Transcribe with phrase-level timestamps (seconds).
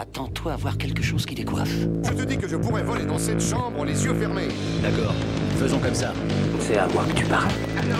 [0.00, 1.74] Attends-toi à voir quelque chose qui décoiffe.
[2.04, 4.46] Je te dis que je pourrais voler dans cette chambre les yeux fermés.
[4.80, 5.12] D'accord,
[5.56, 6.14] faisons comme ça.
[6.60, 7.50] C'est à moi que tu parles.
[7.76, 7.96] Allô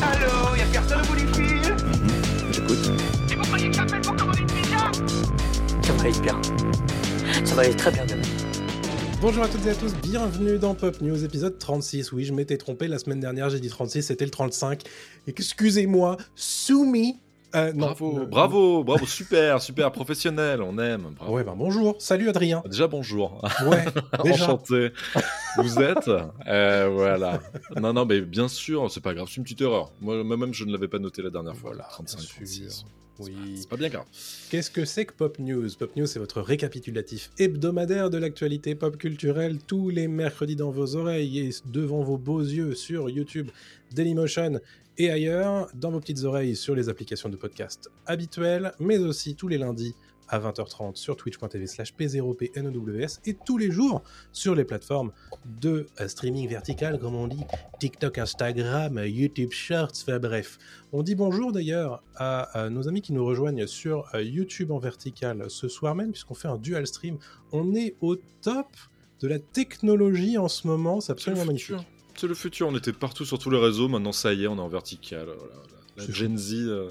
[0.00, 1.76] Allô Y'a personne au bout du fil
[2.50, 2.92] J'écoute.
[3.30, 4.90] Et vous croyez que j'appelle pour commander une pizza
[5.82, 6.40] Ça va aller bien.
[7.44, 8.22] Ça va aller très bien demain.
[9.20, 12.12] Bonjour à toutes et à tous, bienvenue dans Pop News épisode 36.
[12.12, 14.80] Oui, je m'étais trompé la semaine dernière, j'ai dit 36, c'était le 35.
[15.26, 17.20] Excusez-moi, Soumi.
[17.54, 21.14] Euh, non, Bravo, bravo, bravo, super, super professionnel, on aime.
[21.16, 21.34] Bravo.
[21.34, 22.62] Ouais, ben bonjour, salut Adrien.
[22.66, 23.84] Déjà bonjour, Ouais,
[24.24, 24.44] déjà.
[24.44, 24.90] enchanté.
[25.58, 26.10] Vous êtes,
[26.48, 27.40] euh, voilà.
[27.80, 29.92] Non, non, mais bien sûr, c'est pas grave, c'est une petite erreur.
[30.00, 31.70] Moi, moi-même, je ne l'avais pas noté la dernière fois.
[31.72, 32.36] Voilà, 35, bien sûr.
[32.36, 32.84] 36.
[33.18, 33.34] Oui.
[33.56, 34.06] C'est pas bien grave.
[34.50, 35.68] Qu'est-ce que c'est que Pop News?
[35.78, 40.96] Pop News, c'est votre récapitulatif hebdomadaire de l'actualité pop culturelle tous les mercredis dans vos
[40.96, 43.50] oreilles et devant vos beaux yeux sur YouTube,
[43.92, 44.58] Dailymotion
[44.98, 49.48] et ailleurs, dans vos petites oreilles sur les applications de podcast habituelles, mais aussi tous
[49.48, 49.94] les lundis
[50.28, 54.02] à 20h30 sur twitch.tv slash p0pnews et tous les jours
[54.32, 55.12] sur les plateformes
[55.60, 57.44] de euh, streaming vertical, comme on dit,
[57.78, 60.58] TikTok, Instagram, YouTube Shorts, enfin bref.
[60.92, 64.78] On dit bonjour d'ailleurs à, à nos amis qui nous rejoignent sur euh, YouTube en
[64.78, 67.18] vertical ce soir même, puisqu'on fait un dual stream.
[67.52, 68.68] On est au top
[69.20, 71.76] de la technologie en ce moment, c'est absolument magnifique.
[72.16, 74.56] C'est le futur, on était partout sur tous les réseaux, maintenant ça y est, on
[74.56, 75.24] est en vertical.
[75.26, 75.64] voilà, voilà.
[75.96, 76.90] La Gen Z, euh,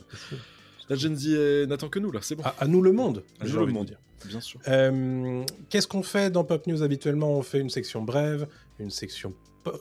[0.89, 2.44] la Gen Z euh, n'attend que nous, là, c'est bon.
[2.44, 3.88] À, à nous le monde, À j'ai nous le envie de monde.
[3.88, 3.97] dire.
[4.25, 4.59] Bien sûr.
[4.67, 7.31] Euh, Qu'est-ce qu'on fait dans Pop News habituellement?
[7.31, 8.47] On fait une section brève,
[8.80, 9.33] une section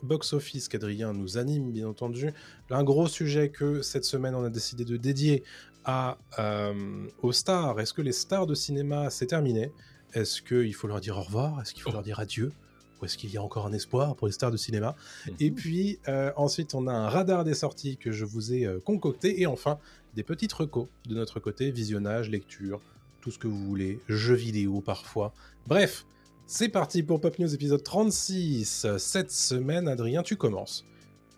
[0.03, 2.31] box-office qu'Adrien nous anime, bien entendu.
[2.71, 5.43] Un gros sujet que cette semaine on a décidé de dédier
[5.85, 7.81] à, euh, aux stars.
[7.81, 9.73] Est-ce que les stars de cinéma, c'est terminé?
[10.15, 11.61] Est-ce qu'il faut leur dire au revoir?
[11.61, 12.53] Est-ce qu'il faut leur dire adieu?
[13.01, 14.97] Ou est-ce qu'il y a encore un espoir pour les stars de cinéma
[15.39, 18.81] Et puis euh, ensuite, on a un radar des sorties que je vous ai euh,
[18.81, 19.41] concocté.
[19.41, 19.79] Et enfin,
[20.15, 22.81] des petites recos de notre côté, visionnage, lecture,
[23.21, 25.33] tout ce que vous voulez, jeux vidéo parfois.
[25.67, 26.07] Bref,
[26.47, 28.87] c'est parti pour Pop News épisode 36.
[28.99, 30.85] Cette semaine, Adrien, tu commences.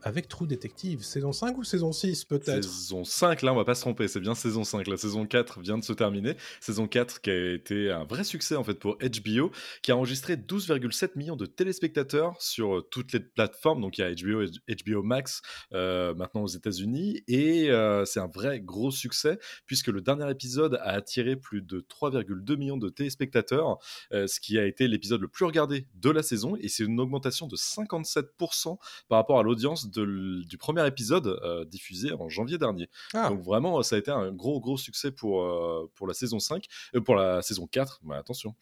[0.04, 2.64] Avec True Detective, saison 5 ou saison 6 peut-être?
[2.64, 4.88] Saison 5, là, on va pas se tromper, c'est bien saison 5.
[4.88, 6.36] La saison 4 vient de se terminer.
[6.60, 10.34] Saison 4 qui a été un vrai succès en fait pour HBO, qui a enregistré
[10.34, 13.80] 12,7 millions de téléspectateurs sur euh, toutes les plateformes.
[13.80, 15.40] Donc il y a HBO, HBO Max
[15.72, 17.22] euh, maintenant aux États-Unis.
[17.28, 21.78] Et euh, c'est un vrai gros succès, puisque le dernier épisode a attiré plus de
[21.80, 23.78] 3,2 millions de téléspectateurs,
[24.10, 26.56] ce qui a été l'épisode le plus regardé de la saison.
[26.60, 28.78] Et c'est une augmentation de 57%
[29.08, 32.88] par rapport à l'audience de du premier épisode euh, diffusé en janvier dernier.
[33.14, 36.38] Ah, Donc vraiment, ça a été un gros gros succès pour, euh, pour la saison
[36.38, 38.54] 5, euh, pour la saison 4, bah, attention,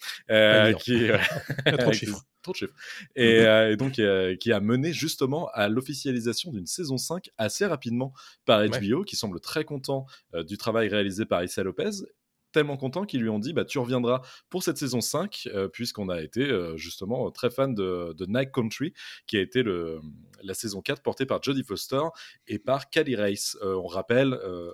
[0.79, 1.09] qui,
[1.79, 2.25] trop de chiffres.
[2.43, 2.75] trop de chiffres.
[3.17, 4.01] Et, et donc
[4.39, 8.13] qui a mené justement à l'officialisation d'une saison 5 assez rapidement
[8.45, 10.07] par HBO, qui semble très content
[10.47, 11.91] du travail réalisé par Issa Lopez
[12.53, 16.09] tellement content qu'ils lui ont dit bah tu reviendras pour cette saison 5 euh, puisqu'on
[16.09, 18.93] a été euh, justement très fan de, de Night Country
[19.27, 20.01] qui a été le,
[20.43, 22.03] la saison 4 portée par Jodie Foster
[22.49, 23.57] et par Cady Race.
[23.63, 24.73] Euh, on rappelle, euh,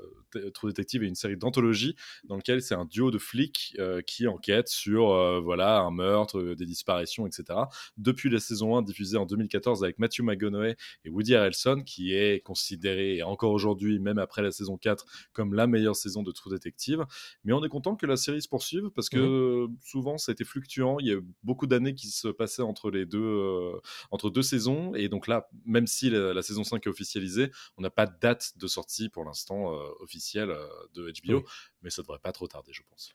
[0.55, 4.27] True Detective est une série d'anthologie dans laquelle c'est un duo de flics euh, qui
[4.27, 7.59] enquête sur euh, voilà un meurtre, euh, des disparitions, etc.
[7.97, 12.41] Depuis la saison 1 diffusée en 2014 avec Matthew McConaughey et Woody Harrelson qui est
[12.41, 17.05] considéré encore aujourd'hui, même après la saison 4, comme la meilleure saison de True Detective.
[17.45, 20.45] Mais on est content que la série se poursuive parce que souvent ça a été
[20.45, 20.99] fluctuant.
[21.01, 24.43] Il y a eu beaucoup d'années qui se passaient entre les deux, euh, entre deux
[24.43, 24.95] saisons.
[24.95, 28.15] Et donc là, même si la, la saison 5 est officialisée, on n'a pas de
[28.21, 31.45] date de sortie pour l'instant euh, officielle euh, de HBO.
[31.83, 33.13] Mais ça devrait pas trop tarder, je pense.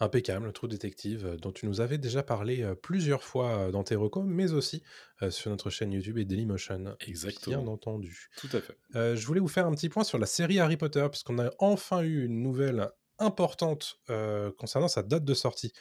[0.00, 4.24] Impeccable, True Detective, euh, dont tu nous avais déjà parlé plusieurs fois dans tes recos,
[4.26, 4.82] mais aussi
[5.30, 6.96] sur notre chaîne YouTube et Dailymotion.
[7.00, 7.62] Exactement.
[7.62, 8.28] Bien entendu.
[8.36, 8.78] Tout à fait.
[8.94, 11.50] Euh, je voulais vous faire un petit point sur la série Harry Potter, puisqu'on a
[11.58, 13.98] enfin eu une nouvelle importante
[14.58, 15.72] concernant sa date de sortie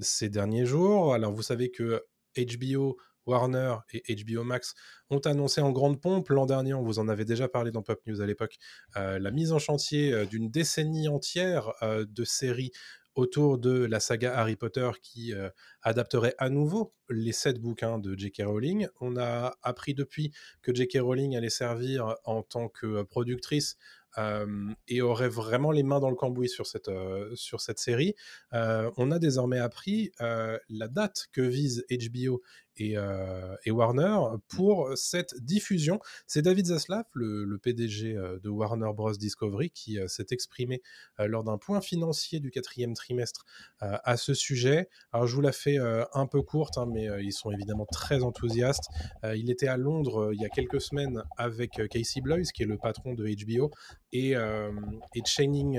[0.00, 1.14] ces derniers jours.
[1.14, 2.04] Alors, vous savez que
[2.36, 2.96] HBO,
[3.26, 4.74] Warner et HBO Max
[5.10, 8.00] ont annoncé en grande pompe l'an dernier, on vous en avait déjà parlé dans Pop
[8.06, 8.56] News à l'époque,
[8.94, 12.72] la mise en chantier d'une décennie entière de séries
[13.14, 15.34] autour de la saga Harry Potter qui
[15.82, 18.42] adapterait à nouveau les sept bouquins de J.K.
[18.44, 18.86] Rowling.
[19.00, 20.32] On a appris depuis
[20.62, 20.98] que J.K.
[21.00, 23.76] Rowling allait servir en tant que productrice
[24.16, 26.90] et aurait vraiment les mains dans le cambouis sur cette,
[27.34, 28.14] sur cette série.
[28.52, 32.42] On a désormais appris la date que visent HBO
[32.78, 32.96] et,
[33.70, 36.00] Warner pour cette diffusion.
[36.26, 39.12] C'est David Zaslav, le, PDG de Warner Bros.
[39.12, 40.82] Discovery, qui s'est exprimé
[41.18, 43.44] lors d'un point financier du quatrième trimestre
[43.80, 44.88] à ce sujet.
[45.12, 48.88] Alors je vous la fais un peu courte, hein, mais ils sont évidemment très enthousiastes.
[49.24, 52.78] il était à Londres il y a quelques semaines avec Casey Bloys, qui est le
[52.78, 53.70] patron de HBO,
[54.12, 55.78] et, et Channing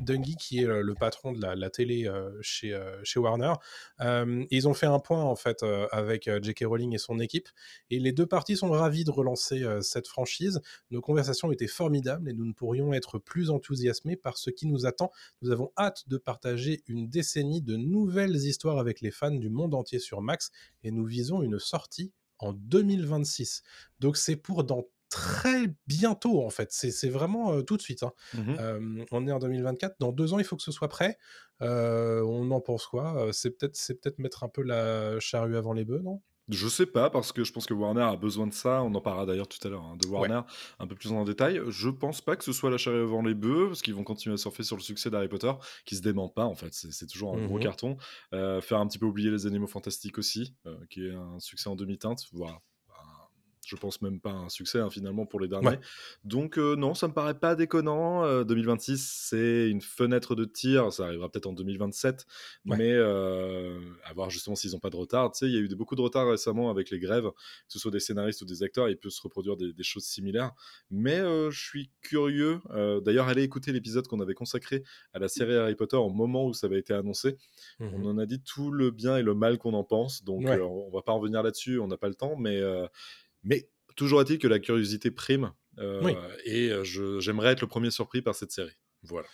[0.00, 3.54] Dungey, qui est le patron de la, télé chez, chez Warner.
[4.00, 6.64] ils ont fait un point en fait avec J.K.
[6.64, 7.48] Rowling et son équipe,
[7.90, 10.60] et les deux parties sont ravis de relancer cette franchise.
[10.90, 14.86] Nos conversations étaient formidables et nous ne pourrions être plus enthousiasmés par ce qui nous
[14.86, 15.10] attend.
[15.42, 19.74] Nous avons hâte de partager une décennie de nouvelles histoires avec les fans du monde
[19.74, 20.50] entier sur Max,
[20.82, 23.62] et nous visons une sortie en 2026.
[24.00, 26.68] Donc c'est pour dans très bientôt en fait.
[26.70, 28.02] C'est vraiment tout de suite.
[28.02, 28.12] Hein.
[28.34, 29.96] Mmh on est en 2024.
[29.98, 31.18] Dans deux ans, il faut que ce soit prêt.
[31.60, 33.28] on en pense quoi?
[33.32, 36.22] C'est peut-être peut mettre un peu la charrue avant les bœufs, non?
[36.50, 38.82] Je sais pas, parce que je pense que Warner a besoin de ça.
[38.82, 40.40] On en parlera d'ailleurs tout à l'heure, hein, de Warner
[40.78, 41.60] un peu plus en détail.
[41.68, 44.32] Je pense pas que ce soit la charrue avant les bœufs, parce qu'ils vont continuer
[44.32, 45.52] à surfer sur le succès d'Harry Potter,
[45.84, 46.72] qui se dément pas en fait.
[46.72, 47.96] C'est toujours un gros mmh carton.
[48.32, 50.54] faire un petit peu oublier les animaux fantastiques aussi,
[50.88, 52.24] qui est un succès en demi-teinte.
[52.32, 52.60] Voilà
[53.68, 55.78] je pense même pas un succès hein, finalement pour les derniers.
[56.24, 58.42] Donc euh, non, ça me paraît pas déconnant.
[58.44, 62.26] 2026, euh, c'est une fenêtre de tir, ça arrivera peut-être en 2027,
[62.64, 65.32] mais euh, à voir justement s'ils n'ont pas de retard.
[65.32, 67.34] Tu sais, il y a eu beaucoup de retard récemment avec les grèves, que
[67.68, 70.52] ce soit des scénaristes ou des acteurs, il peut se reproduire des, choses similaires.
[70.90, 72.60] Mais je suis curieux.
[73.04, 74.82] D'ailleurs, allez écouter l'épisode qu'on avait consacré
[75.12, 77.36] à la série Harry Potter au moment où ça avait été annoncé.
[77.80, 80.44] Mmh on en a dit tout le bien et le mal qu'on en pense, donc
[80.46, 82.60] on va pas revenir là-dessus, on n'a pas le temps, mais
[83.48, 85.52] mais toujours est-il que la curiosité prime.
[85.78, 86.12] Euh,
[86.44, 86.84] et euh,
[87.20, 88.76] j'aimerais être le premier surpris par cette série.
[89.02, 89.26] Voilà.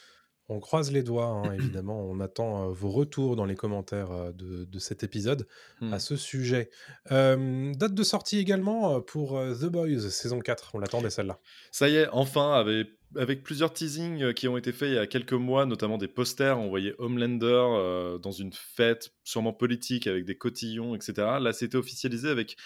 [0.49, 2.05] On croise les doigts, hein, évidemment.
[2.07, 5.47] On attend euh, vos retours dans les commentaires de, cet épisode
[5.81, 5.99] à hmm.
[5.99, 6.71] ce sujet.
[7.11, 10.73] date de sortie également pour The Boys, saison 4.
[10.75, 11.39] On l'attendait celle-là.
[11.73, 15.07] Ça y est, enfin, avec, avec, plusieurs teasings qui ont été faits il y a
[15.07, 16.59] quelques mois, notamment des posters.
[16.59, 21.15] On voyait Homelander dans une fête, sûrement politique, avec des cotillons, etc.
[21.41, 22.57] Là, c'était officialisé avec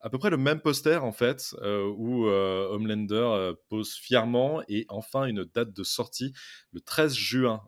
[0.00, 4.62] à peu près le même poster en fait, euh, où euh, Homelander euh, pose fièrement
[4.68, 6.32] et enfin une date de sortie
[6.72, 7.62] le 13 juin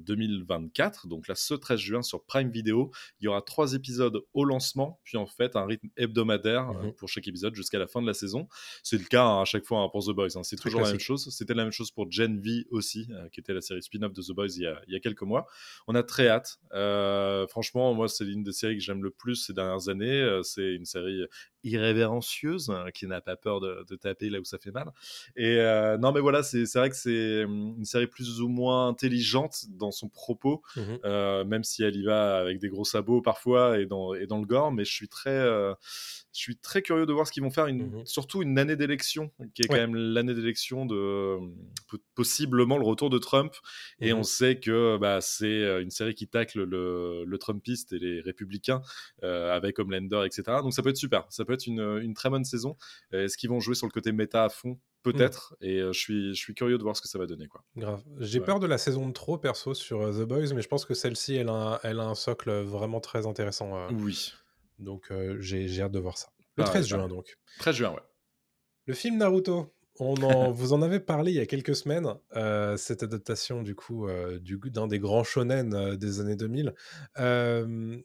[0.00, 1.08] 2024.
[1.08, 2.90] Donc là, ce 13 juin sur Prime Video,
[3.20, 7.08] il y aura trois épisodes au lancement, puis en fait un rythme hebdomadaire mmh pour
[7.08, 8.48] chaque épisode jusqu'à la fin de la saison.
[8.82, 10.42] C'est le cas hein, à chaque fois hein, pour The Boys, hein.
[10.44, 11.28] c'est toujours la même chose.
[11.30, 14.32] C'était la même chose pour Gen V aussi, qui était la série spin-off de The
[14.32, 15.46] Boys il y, a, il y, a, quelques mois.
[15.88, 16.58] On a très hâte.
[17.48, 20.40] franchement, moi, c'est l'une des séries que j'aime le plus ces dernières années.
[20.42, 21.22] c'est une série
[21.76, 24.90] irrévérencieuse, hein, qui n'a pas peur de, taper là où ça fait mal.
[25.36, 28.88] Et euh, non, mais voilà, c'est vrai que c'est hum, une série plus ou moins
[28.88, 33.20] intelligente dans son propos, mmh euh, même si elle y va avec des gros sabots
[33.20, 34.72] parfois et dans, et dans le gore.
[34.72, 35.74] Mais je suis très, euh,
[36.32, 38.76] je suis très curieux de voir ce qu'ils vont faire, une, mmh surtout une année
[38.76, 41.38] d'élection, qui est quand même l'année d'élection de
[42.14, 43.54] possiblement le retour de Trump.
[44.00, 47.98] Et mmh on sait que bah, c'est une série qui tacle le, le Trumpiste et
[47.98, 48.82] les républicains
[49.22, 50.58] avec Homelander, etc.
[50.62, 51.24] Donc ça peut être super.
[51.28, 52.76] Ça peut être une, très bonne saison.
[53.12, 54.78] Est-ce qu'ils vont jouer sur le côté méta à fond?
[55.02, 55.56] Peut-être.
[55.60, 55.64] Mm.
[55.64, 57.46] Et euh, je, suis, je suis curieux de voir ce que ça va donner.
[57.46, 57.64] Quoi.
[57.76, 58.02] Grave.
[58.18, 60.84] J'ai peur de la saison de trop, perso, sur euh, The Boys, mais je pense
[60.84, 63.76] que celle-ci, elle, a, elle a un socle vraiment très intéressant.
[63.76, 63.88] Euh.
[63.92, 64.32] oui.
[64.78, 66.28] Donc j'ai hâte de voir ça.
[66.56, 67.38] Le 13 ah juin, donc.
[67.60, 68.02] 13 juin, ouais.
[68.86, 69.74] Le film Naruto.
[69.98, 73.74] On en, vous en avez parlé il y a quelques semaines, euh, cette adaptation du
[73.74, 76.74] coup euh, d'un des grands shonen euh, des années 2000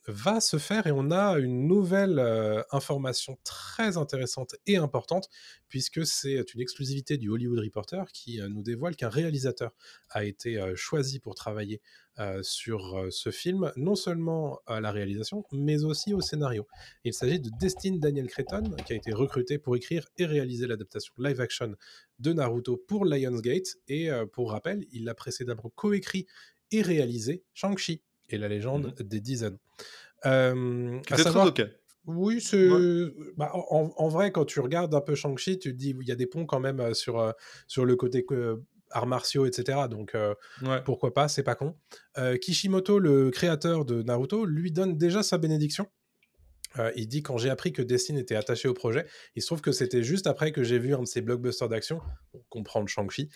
[0.08, 2.20] va se faire et on a une nouvelle
[2.72, 5.30] information très intéressante et importante
[5.68, 9.72] puisque c'est une exclusivité du Hollywood Reporter qui nous dévoile qu'un réalisateur
[10.10, 11.82] a été choisi pour travailler
[12.44, 16.68] sur euh, ce film, non seulement à la réalisation, mais aussi au scénario.
[17.04, 21.14] Il s'agit de Destin Daniel Cretton, qui a été recruté pour écrire et réaliser l'adaptation
[21.18, 21.76] live-action
[22.20, 23.78] de Naruto pour Lionsgate.
[23.88, 26.28] Et euh, pour rappel, il a précédemment coécrit
[26.72, 29.60] et réalisé Shang-Chi et la légende mmh des Dix Anneaux.
[30.26, 31.48] Euh, savoir...
[31.48, 31.64] ok.
[32.08, 32.68] Oui, c'est.
[33.38, 36.16] Bah, en, vrai, quand tu regardes un peu Shang-Chi, tu te dis il y a
[36.16, 37.34] des ponts quand même sur,
[37.68, 38.26] sur le côté
[38.92, 39.80] arts martiaux, etc.
[39.90, 40.34] Donc euh,
[40.86, 41.76] pourquoi pas, c'est pas con.
[42.18, 45.88] Euh, Kishimoto, le créateur de Naruto, lui donne déjà sa bénédiction.
[46.80, 49.62] Euh, il dit quand j'ai appris que Destiny était attaché au projet, il se trouve
[49.62, 52.02] que c'était juste après que j'ai vu un de ses blockbusters d'action,
[52.50, 53.30] comprendre Shang-Chi,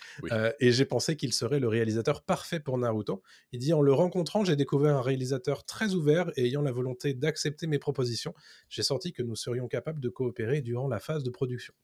[0.60, 3.22] et j'ai pensé qu'il serait le réalisateur parfait pour Naruto.
[3.52, 7.14] Il dit en le rencontrant, j'ai découvert un réalisateur très ouvert et ayant la volonté
[7.14, 8.34] d'accepter mes propositions.
[8.68, 11.74] J'ai senti que nous serions capables de coopérer durant la phase de production.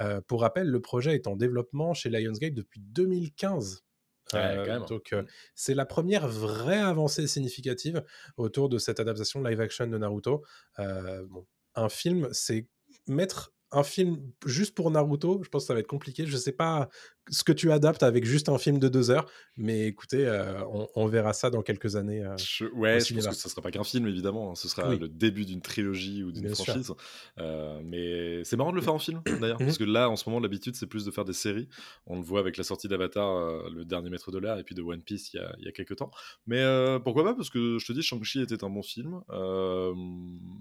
[0.00, 3.84] Euh, pour rappel, le projet est en développement chez Lionsgate depuis 2015.
[4.34, 5.22] Euh, donc euh,
[5.54, 8.04] c'est la première vraie avancée significative
[8.36, 10.44] autour de cette adaptation live action de Naruto.
[10.78, 12.66] bon, un film, c'est
[13.06, 16.26] mettre un film juste pour Naruto, je pense que ça va être compliqué.
[16.26, 16.88] Je sais pas
[17.30, 19.26] ce que tu adaptes avec juste un film de deux heures.
[19.56, 20.64] Mais écoutez, euh,
[20.94, 22.24] on, verra ça dans quelques années.
[22.24, 24.50] Euh, je, ouais, je pense que ce sera pas qu'un film, évidemment.
[24.50, 24.54] Hein.
[24.54, 26.92] Ce sera le début d'une trilogie ou d'une franchise.
[27.38, 29.58] Euh, mais c'est marrant de le faire en film, d'ailleurs.
[29.58, 31.68] Parce que là, en ce moment, l'habitude, c'est plus de faire des séries.
[32.06, 34.82] On le voit avec la sortie d'Avatar, le dernier maître de l'air, et puis de
[34.82, 36.10] One Piece il y a, il y a quelques temps.
[36.46, 36.64] Mais
[37.04, 39.20] pourquoi pas Parce que je te dis, Shang-Chi était un bon film.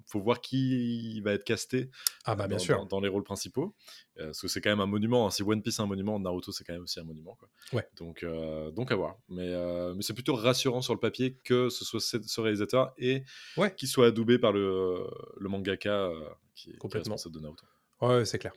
[0.06, 1.90] faut voir qui va être casté
[2.26, 2.86] ah bah, bien dans, sûr.
[2.88, 3.74] Dans, les rôles principaux.
[4.18, 5.28] parce que c'est quand même un monument.
[5.28, 5.32] Hein.
[5.32, 7.36] Si One Piece est un monument, Naruto, c'est quand même aussi un monument.
[7.36, 7.50] Quoi.
[7.74, 7.88] Ouais.
[7.98, 8.26] Donc,
[8.74, 9.18] donc à voir.
[9.30, 13.24] Mais, euh, mais c'est plutôt rassurant sur le papier que ce soit ce réalisateur et
[13.58, 13.74] ouais.
[13.76, 17.16] qu'il soit adoubé par le, le mangaka euh, qui est, Complètement.
[17.16, 17.66] Qui est de Naruto.
[18.02, 18.54] Ouais, c'est clair.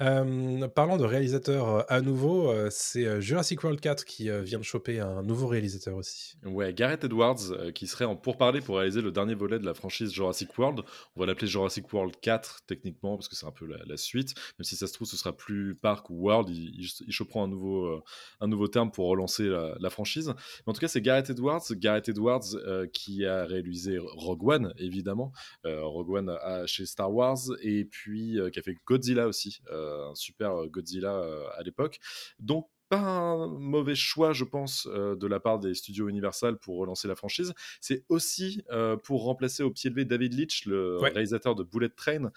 [0.00, 5.22] Euh, parlant de réalisateur à nouveau, c'est Jurassic World 4 qui vient de choper un
[5.22, 6.36] nouveau réalisateur aussi.
[6.44, 10.12] Ouais, Gareth Edwards qui serait en pourparlers pour réaliser le dernier volet de la franchise
[10.12, 10.80] Jurassic World.
[11.14, 14.34] On va l'appeler Jurassic World 4 techniquement parce que c'est un peu la, suite.
[14.58, 18.02] Même si ça se trouve ce sera plus Park ou World, il, il, un nouveau,
[18.40, 20.28] un nouveau terme pour relancer la, franchise.
[20.28, 22.56] Mais en tout cas, c'est Gareth Edwards, Gareth Edwards
[22.92, 25.32] qui a réalisé Rogue One évidemment,
[25.64, 26.36] Rogue One
[26.66, 29.60] chez Star Wars et puis qui a fait Godzilla aussi.
[29.84, 31.98] Un super euh, Godzilla euh, à l'époque.
[32.38, 37.08] Donc pas un mauvais choix, je pense, de la part des studios Universal pour relancer
[37.08, 37.54] la franchise.
[37.80, 38.62] C'est aussi
[39.02, 42.30] pour remplacer au pied levé David Leitch, le réalisateur de Bullet Train,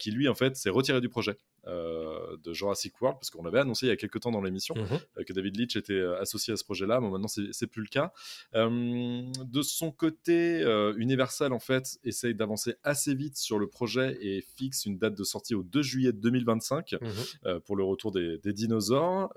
[0.00, 1.36] qui lui, en fait, s'est retiré du projet.
[1.68, 4.74] Euh, de Jurassic World, parce qu'on avait annoncé il y a quelques temps dans l'émission
[4.74, 4.98] mhm.
[5.18, 7.88] euh, que David Leitch était euh, associé à ce projet-là, mais maintenant c'est plus le
[7.88, 8.12] cas.
[8.52, 10.62] de son côté,
[10.96, 15.22] Universal en fait essaye d'avancer assez vite sur le projet et fixe une date de
[15.22, 17.60] sortie au 2 juillet 2025 mhm.
[17.60, 19.32] pour le retour des, dinosaures.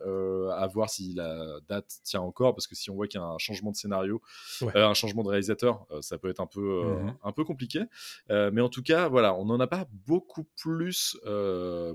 [0.51, 3.27] à voir si la date tient encore, parce que si on voit qu'il y a
[3.27, 4.22] un changement de scénario,
[4.74, 7.13] un changement de réalisateur, ça peut être un peu, mhm.
[7.24, 7.82] un peu compliqué.
[8.29, 11.17] mais en tout cas, voilà, on n'en a pas beaucoup plus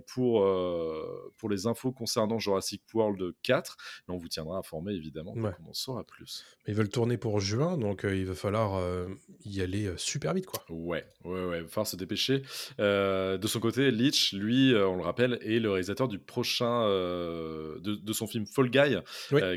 [0.07, 3.77] pour pour, euh, pour les infos concernant Jurassic World 4.
[4.07, 5.53] Mais on vous tiendra informé évidemment ouais.
[5.65, 6.45] on en saura plus.
[6.67, 9.09] Ils veulent tourner pour juin, donc euh, il va falloir euh,
[9.47, 10.45] y aller super vite.
[10.45, 10.63] quoi.
[10.69, 12.43] Ouais, ouais, ouais, il va falloir se dépêcher.
[12.79, 18.13] de son côté, Leach, lui, on le rappelle, est le réalisateur du prochain, de, de,
[18.13, 18.97] son film Fall Guy,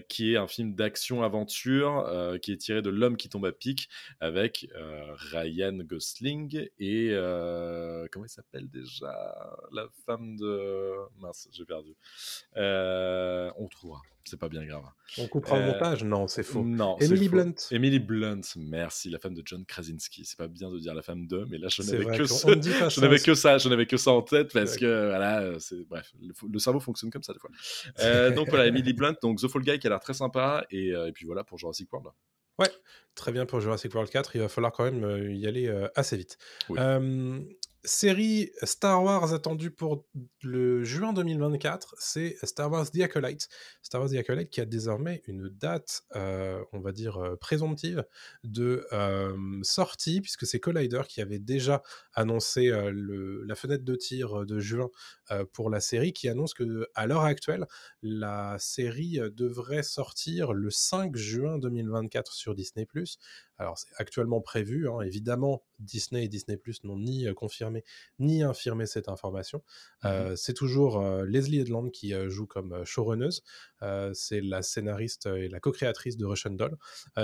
[0.07, 3.89] qui est un film d'action-aventure qui est tiré de L'homme qui tombe à pic
[4.21, 4.69] avec
[5.33, 7.09] Ryan Gosling et
[8.11, 9.11] comment il s'appelle déjà?
[9.73, 10.52] La femme de
[11.19, 11.95] mince, j'ai perdu.
[12.57, 14.01] Euh, on trouvera.
[14.25, 14.83] C'est pas bien grave.
[15.17, 16.63] On coupera le euh, montage Non, c'est faux.
[16.63, 17.55] Non, Emily Blunt.
[17.71, 20.23] Emily Blunt, merci, la femme de John Krasinski.
[20.23, 22.47] C'est pas bien de dire la femme de, mais là je n'avais que, ça.
[22.89, 26.13] je n'avais que ça, je n'avais que ça en tête parce que voilà, c'est bref,
[26.21, 27.49] le, cerveau fonctionne comme ça des fois.
[27.99, 30.89] Euh, donc voilà, Emily Blunt, donc The Fall Guy qui a l'air très sympa et,
[30.89, 32.09] et, puis voilà pour Jurassic World.
[32.59, 32.69] Ouais,
[33.15, 34.35] très bien pour Jurassic World 4.
[34.35, 36.37] Il va falloir quand même y aller assez vite.
[36.69, 36.79] Oui
[37.85, 40.05] série Star Wars attendue pour
[40.41, 43.49] le juin 2024, c'est Star Wars The Acolyte.
[43.81, 48.05] Star Wars The Acolyte qui a désormais une date, euh, on va dire, euh, présomptive
[48.43, 48.85] de
[49.63, 54.89] sortie, puisque c'est Collider qui avait déjà annoncé la fenêtre de tir de juin
[55.53, 57.65] pour la série, qui annonce que à l'heure actuelle,
[58.01, 62.87] la série devrait sortir le 5 juin 2024 sur Disney+.
[63.57, 65.01] Alors c'est actuellement prévu, hein.
[65.01, 67.83] évidemment Disney et Disney Plus n'ont ni confirmé
[68.19, 69.63] ni infirmé cette information.
[70.03, 73.43] Mmh c'est toujours Leslie Edland qui joue comme showrunneuse,
[74.13, 76.77] c'est la scénariste et la co-créatrice de Russian Doll.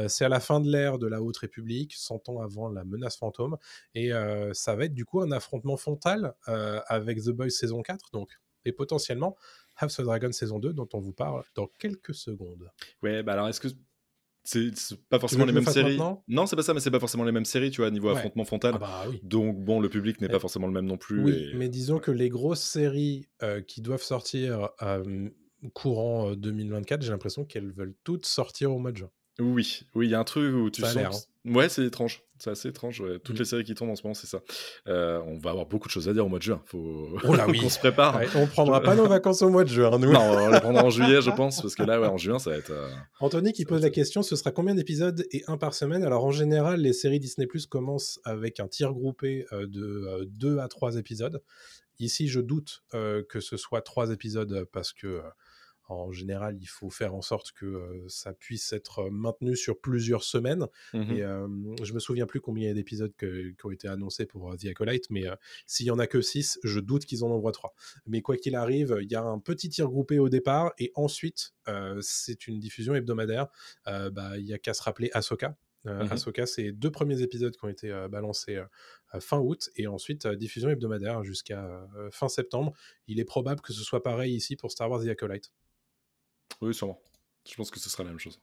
[0.08, 3.18] c'est à la fin de l'ère de la Haute République, 100 ans avant la menace
[3.18, 3.58] fantôme,
[3.96, 4.12] et
[4.54, 8.30] ça va être du coup un affrontement frontal avec The Boys saison 4, donc
[8.66, 9.38] et potentiellement
[9.78, 12.70] House of Dragon saison 2 dont on vous parle dans quelques secondes.
[13.02, 13.70] Ouais, bah alors est-ce que
[14.44, 14.72] c'est
[15.10, 16.00] pas forcément les mêmes séries.
[16.28, 18.46] Non, c'est pas ça, mais c'est pas forcément les mêmes séries, tu vois, niveau affrontement
[18.46, 18.74] frontal.
[18.76, 21.24] Ah bah Donc bon, le public n'est pas forcément le même non plus.
[21.24, 25.30] Oui, mais disons que les grosses séries euh, qui doivent sortir euh,
[25.74, 29.12] courant 2024, j'ai l'impression qu'elles veulent toutes sortir au mois de juin.
[29.40, 31.30] Oui, oui, il y a un truc où tu ça sens.
[31.46, 31.52] Hein.
[31.54, 32.22] Ouais, c'est étrange.
[32.38, 33.04] C'est assez étrange.
[33.24, 33.40] Toutes mm.
[33.40, 34.42] les séries qui tombent en ce moment, c'est ça.
[34.88, 36.62] Euh, on va avoir beaucoup de choses à dire au mois de juin.
[36.66, 37.60] Faut oh là, oui.
[37.60, 38.22] qu'on se prépare.
[38.36, 40.12] on prendra pas nos vacances au mois de juin, nous.
[40.12, 42.52] Non, on les prendra en juillet, je pense, parce que là, ouais, en juin, ça
[42.52, 42.72] va être.
[42.72, 46.04] Euh, Anthony qui pose la question ce sera combien d'épisodes et un par semaine?
[46.04, 50.60] Alors, en général, les séries Disney Plus commencent avec un tir groupé euh, de 2
[50.60, 51.42] à 3 épisodes.
[52.00, 55.22] Ici, je doute que ce soit 3 épisodes parce que
[55.90, 60.68] en général, il faut faire en sorte que ça puisse être maintenu sur plusieurs semaines.
[60.94, 61.22] Mmh Et
[61.84, 64.66] je me souviens plus combien il y a d'épisodes qui ont été annoncés pour The
[64.68, 65.26] Acolyte, mais
[65.66, 67.74] s'il y en a que 6, je doute qu'ils en envoient 3.
[68.06, 71.54] Mais quoi qu'il arrive, il y a un petit tir groupé au départ, et ensuite,
[72.02, 73.48] c'est une diffusion hebdomadaire.
[73.86, 76.12] Bah, il y a qu'à se rappeler Ahsoka, Euh, Mhm.
[76.12, 78.66] Ahsoka, c'est deux premiers épisodes qui ont été euh, balancés euh,
[79.16, 82.74] euh, fin août et ensuite euh, diffusion hebdomadaire jusqu'à euh, fin septembre.
[83.08, 85.54] Il est probable que ce soit pareil ici pour Star Wars The Acolyte.
[86.62, 87.00] Oui, sûrement.
[87.50, 88.40] Je pense que ce sera la même chose.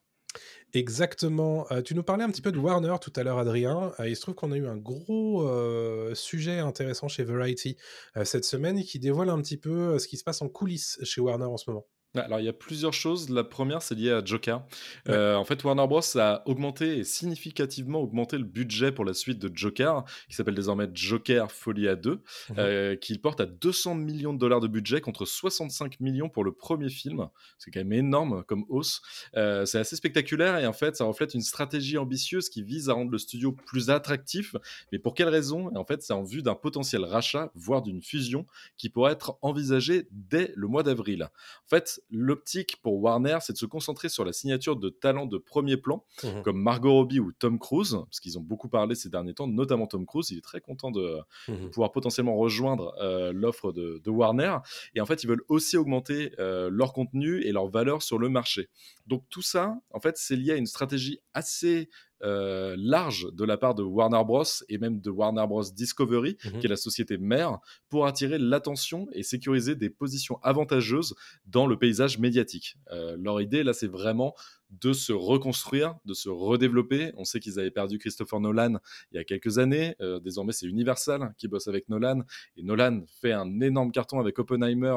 [0.74, 1.66] Exactement.
[1.72, 3.92] Euh, tu nous parlais un petit peu de Warner tout à l'heure, Adrien.
[4.00, 7.76] Euh, il se trouve qu'on a eu un gros euh, sujet intéressant chez Variety
[8.24, 11.46] cette semaine qui dévoile un petit peu ce qui se passe en coulisses chez Warner
[11.46, 11.86] en ce moment.
[12.18, 13.30] Alors, il y a plusieurs choses.
[13.30, 14.62] La première, c'est lié à Joker.
[15.06, 15.14] Ouais.
[15.14, 16.00] Euh, en fait, Warner Bros.
[16.18, 20.88] a augmenté et significativement augmenté le budget pour la suite de Joker, qui s'appelle désormais
[20.92, 22.10] Joker Folie à 2,
[22.50, 22.56] Mhm.
[22.58, 26.52] euh, qu'il porte à 200 millions de dollars de budget contre 65 millions pour le
[26.52, 27.28] premier film.
[27.58, 29.02] C'est quand même énorme comme hausse.
[29.36, 32.94] Euh, c'est assez spectaculaire et en fait, ça reflète une stratégie ambitieuse qui vise à
[32.94, 34.54] rendre le studio plus attractif.
[34.92, 35.70] Mais pour quelle raison?
[35.74, 38.46] Et En fait, c'est en vue d'un potentiel rachat, voire d'une fusion,
[38.76, 41.24] qui pourrait être envisagée dès le mois d'avril.
[41.24, 45.38] En fait, l'optique pour Warner, c'est de se concentrer sur la signature de talents de
[45.38, 46.42] premier plan, Mhm.
[46.42, 49.86] comme Margot Robbie ou Tom Cruise, parce qu'ils ont beaucoup parlé ces derniers temps, notamment
[49.86, 50.30] Tom Cruise.
[50.30, 51.70] Il est très content de, Mhm.
[51.70, 54.56] pouvoir potentiellement rejoindre euh, l'offre de, de Warner.
[54.94, 58.28] Et en fait, ils veulent aussi augmenter euh, leur contenu et leur valeur sur le
[58.28, 58.68] marché.
[59.06, 61.88] Donc tout ça, en fait, c'est lié à une stratégie assez
[62.22, 64.44] euh, large de la part de Warner Bros.
[64.68, 65.62] et même de Warner Bros.
[65.74, 66.58] Discovery, Mhm.
[66.60, 67.58] qui est la société mère,
[67.88, 71.14] pour attirer l'attention et sécuriser des positions avantageuses
[71.46, 72.76] dans le paysage médiatique.
[72.92, 74.34] Euh, leur idée, là, c'est vraiment
[74.70, 77.12] de se reconstruire, de se redévelopper.
[77.16, 78.78] On sait qu'ils avaient perdu Christopher Nolan
[79.12, 79.94] il y a quelques années.
[80.00, 82.22] Euh, désormais, c'est Universal qui bosse avec Nolan.
[82.56, 84.96] Et Nolan fait un énorme carton avec Oppenheimer.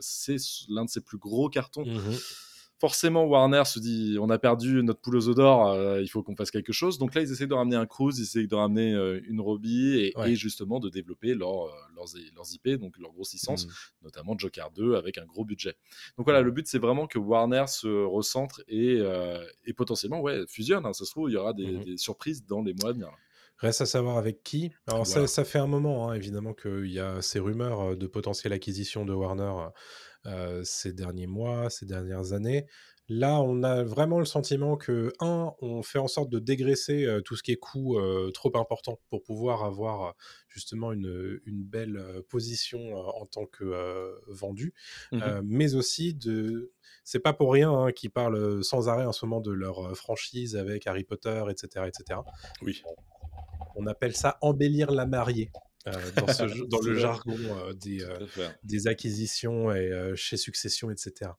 [0.00, 0.36] C'est
[0.68, 1.86] l'un de ses plus gros cartons.
[1.86, 2.16] Mhm.
[2.80, 6.36] Forcément, Warner se dit on a perdu notre poule aux d'or, euh, il faut qu'on
[6.36, 6.96] fasse quelque chose.
[6.98, 9.98] Donc là, ils essaient de ramener un Cruise, ils essaient de ramener euh, une Robbie
[9.98, 10.30] et, Ouais.
[10.32, 12.06] et justement de développer leur, euh, leurs,
[12.36, 13.72] leurs IP, donc leur grosse licence, Mhm.
[14.02, 15.74] notamment Joker 2 avec un gros budget.
[16.16, 20.44] Donc voilà, le but c'est vraiment que Warner se recentre et, euh, et potentiellement ouais,
[20.46, 20.86] fusionne.
[20.86, 20.92] hein.
[20.92, 21.84] Ça se trouve, il y aura des, Mhm.
[21.84, 23.08] des surprises dans les mois à venir.
[23.60, 24.70] Reste à savoir avec qui.
[24.86, 25.26] Alors ça, Voilà.
[25.26, 29.12] ça fait un moment, hein, évidemment, qu'il y a ces rumeurs de potentielle acquisition de
[29.12, 29.50] Warner
[30.64, 32.66] ces derniers mois, ces dernières années.
[33.10, 37.22] Là, on a vraiment le sentiment que, un, on fait en sorte de dégraisser euh,
[37.22, 40.12] tout ce qui est coût euh, trop important pour pouvoir avoir euh,
[40.48, 44.74] justement une, une belle euh, position euh, en tant que euh, vendu.
[45.14, 46.70] Euh, mais aussi de...
[47.02, 49.94] C'est pas pour rien hein, qu'ils parlent sans arrêt en ce moment de leur euh,
[49.94, 52.20] franchise avec Harry Potter, etc., etc
[52.60, 52.82] Oui.
[53.74, 55.67] on appelle ça embellir la mariée euh,
[56.16, 58.18] dans, ce jeu- dans le jargon euh, des, euh,
[58.62, 61.30] des acquisitions et euh, chez Succession, etc.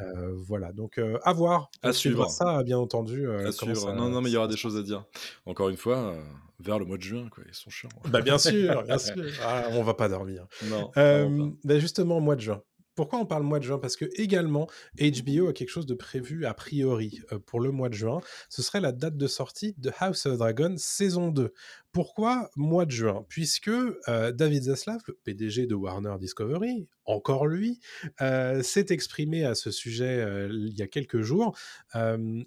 [0.00, 1.70] Euh, voilà, donc euh, à voir.
[1.82, 2.28] À suivre.
[2.30, 3.26] ça, bien entendu.
[3.26, 3.76] euh, À suivre.
[3.76, 5.04] ça- non, non, mais il y aura des se choses à dire.
[5.44, 6.22] Encore une fois, euh,
[6.60, 7.44] vers le mois de juin, quoi.
[7.46, 7.88] Ils sont chiants.
[8.02, 8.12] passe.
[8.12, 9.14] Bah, bien sûr, bien sûr.
[9.42, 10.46] Ah, on va pas dormir.
[10.64, 12.62] non, Euh, bah, justement, mois de juin.
[12.94, 13.78] Pourquoi on parle mois de juin?
[13.78, 17.90] Parce que également, HBO a quelque chose de prévu a priori euh, pour le mois
[17.90, 18.20] de juin.
[18.48, 21.52] Ce serait la date de sortie de House of Dragon saison 2.
[21.96, 23.24] Pourquoi mois de juin?
[23.30, 27.80] Puisque euh, David Zaslav, le PDG de Warner Discovery, encore lui,
[28.20, 31.56] euh, s'est exprimé à ce sujet euh, il y a quelques jours.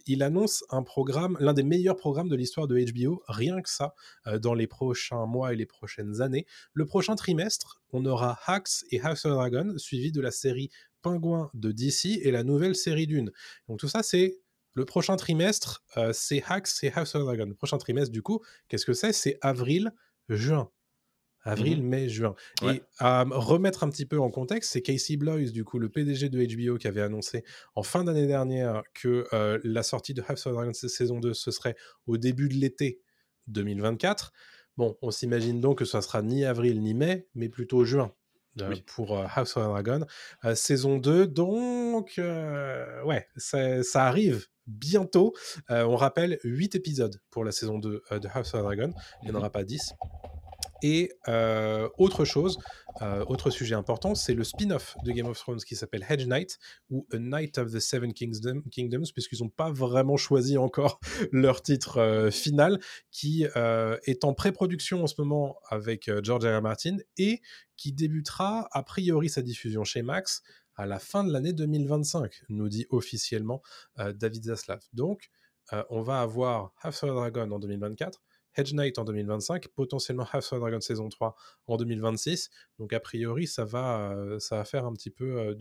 [0.05, 3.95] Il annonce un programme, l'un des meilleurs programmes de l'histoire de HBO, rien que ça,
[4.39, 6.45] dans les prochains mois et les prochaines années.
[6.73, 10.69] Le prochain trimestre, on aura Hacks et House of Dragon, suivi de la série
[11.01, 13.31] Pingouin de DC et la nouvelle série Dune.
[13.67, 14.37] Donc tout ça, c'est
[14.73, 17.45] le prochain trimestre, euh, c'est Hacks et House of Dragon.
[17.45, 19.13] Le prochain trimestre, du coup, qu'est-ce que c'est?
[19.13, 19.91] C'est avril,
[20.29, 20.69] juin.
[21.43, 22.35] Avril, mai, juin.
[22.61, 22.75] Ouais.
[22.75, 25.89] Et à me remettre un petit peu en contexte, c'est Casey Bloys, du coup, le
[25.89, 27.43] PDG de HBO, qui avait annoncé
[27.75, 31.51] en fin d'année dernière que euh, la sortie de House of Dragon saison 2, ce
[31.51, 31.75] serait
[32.07, 33.01] au début de l'été
[33.47, 34.33] 2024.
[34.77, 38.13] Bon, on s'imagine donc que ça sera ni avril ni mai, mais plutôt juin.
[38.61, 38.83] Euh, Oui.
[38.85, 40.05] pour euh, House of Dragon.
[40.45, 42.19] Euh, saison 2, donc,
[43.05, 45.33] ouais, ça, arrive bientôt.
[45.69, 48.93] On rappelle 8 épisodes pour la saison 2 euh, de House of Dragon.
[49.23, 49.93] Il n'y en aura pas 10.
[50.81, 52.57] Et euh, autre chose,
[53.01, 56.57] euh, autre sujet important, c'est le spin-off de Game of Thrones qui s'appelle Hedge Knight
[56.89, 60.99] ou A Knight of the Seven Kingdom- Kingdoms, puisqu'ils n'ont pas vraiment choisi encore
[61.31, 62.79] leur titre euh, final,
[63.11, 66.61] qui est en pré-production en ce moment avec George R.
[66.61, 67.41] Martin et
[67.75, 70.41] qui débutera a priori sa diffusion chez Max
[70.75, 73.61] à la fin de l'année 2025, nous dit officiellement
[73.97, 74.79] David Zaslav.
[74.93, 75.29] Donc,
[75.89, 78.21] on va avoir House of Dragon en 2024,
[78.55, 81.35] Hedge Knight en 2025, potentiellement House of Dragon saison 3
[81.67, 82.49] en 2026.
[82.79, 85.55] Donc a priori, ça va, euh, ça va faire un petit peu euh,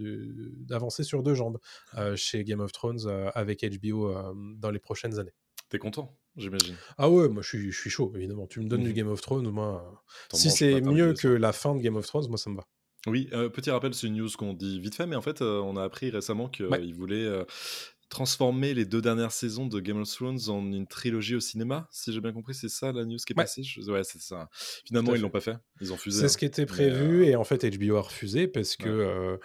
[0.57, 1.59] d'avancer sur deux jambes
[1.96, 4.14] euh, chez Game of Thrones avec HBO
[4.57, 5.35] dans les prochaines années.
[5.68, 6.77] T'es content, j'imagine?
[6.96, 8.46] Ah ouais, moi je suis, je suis chaud, évidemment.
[8.46, 8.94] Tu me donnes du Mhm.
[8.94, 10.03] Game of Thrones, moi...
[10.33, 12.66] si c'est mieux que la fin de Game of Thrones, moi ça me va.
[13.07, 15.61] Oui, euh, petit rappel, c'est une news qu'on dit vite fait, mais en fait, euh,
[15.61, 16.92] on a appris récemment qu'ils Ouais.
[16.92, 17.44] voulaient, euh,
[18.09, 22.12] transformer les deux dernières saisons de Game of Thrones en une trilogie au cinéma, si
[22.12, 23.44] j'ai bien compris, c'est ça la news qui est Ouais.
[23.44, 23.62] passée?
[23.62, 24.49] Je- Ouais, c'est ça.
[24.87, 25.57] Finalement, ils l'ont pas fait.
[25.81, 26.21] Ils ont fusé.
[26.21, 26.29] C'est hein.
[26.29, 29.05] ce qui était prévu euh, et en fait HBO a refusé parce que Ouais.
[29.05, 29.37] euh,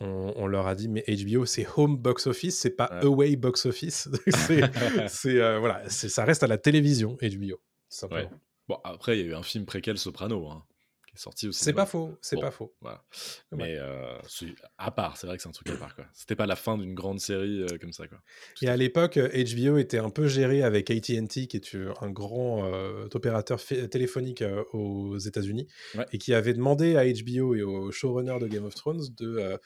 [0.00, 3.66] on, on leur a dit mais HBO c'est home box office, c'est pas away box
[3.66, 4.08] office.
[5.08, 7.60] c'est euh, voilà, ça reste à la télévision HBO.
[7.88, 8.30] simplement.
[8.68, 10.64] Bon, après, il y a eu un film préquel Soprano hein,
[11.12, 11.62] qui est sorti aussi.
[11.62, 12.42] C'est pas faux, c'est Bon.
[12.42, 12.74] pas faux.
[12.80, 13.04] Voilà.
[13.52, 15.94] Mais euh, c'est- à part, c'est vrai que c'est un truc à part.
[15.94, 16.06] quoi.
[16.14, 18.06] C'était pas la fin d'une grande série euh, comme ça.
[18.08, 18.18] Quoi.
[18.56, 22.64] Tout Et à l'époque, HBO était un peu géré avec AT&T, qui est un grand
[22.64, 26.06] euh, opérateur téléphonique euh, aux États-Unis, Ouais.
[26.12, 29.58] et qui avait demandé à HBO et au showrunner de Game of Thrones de,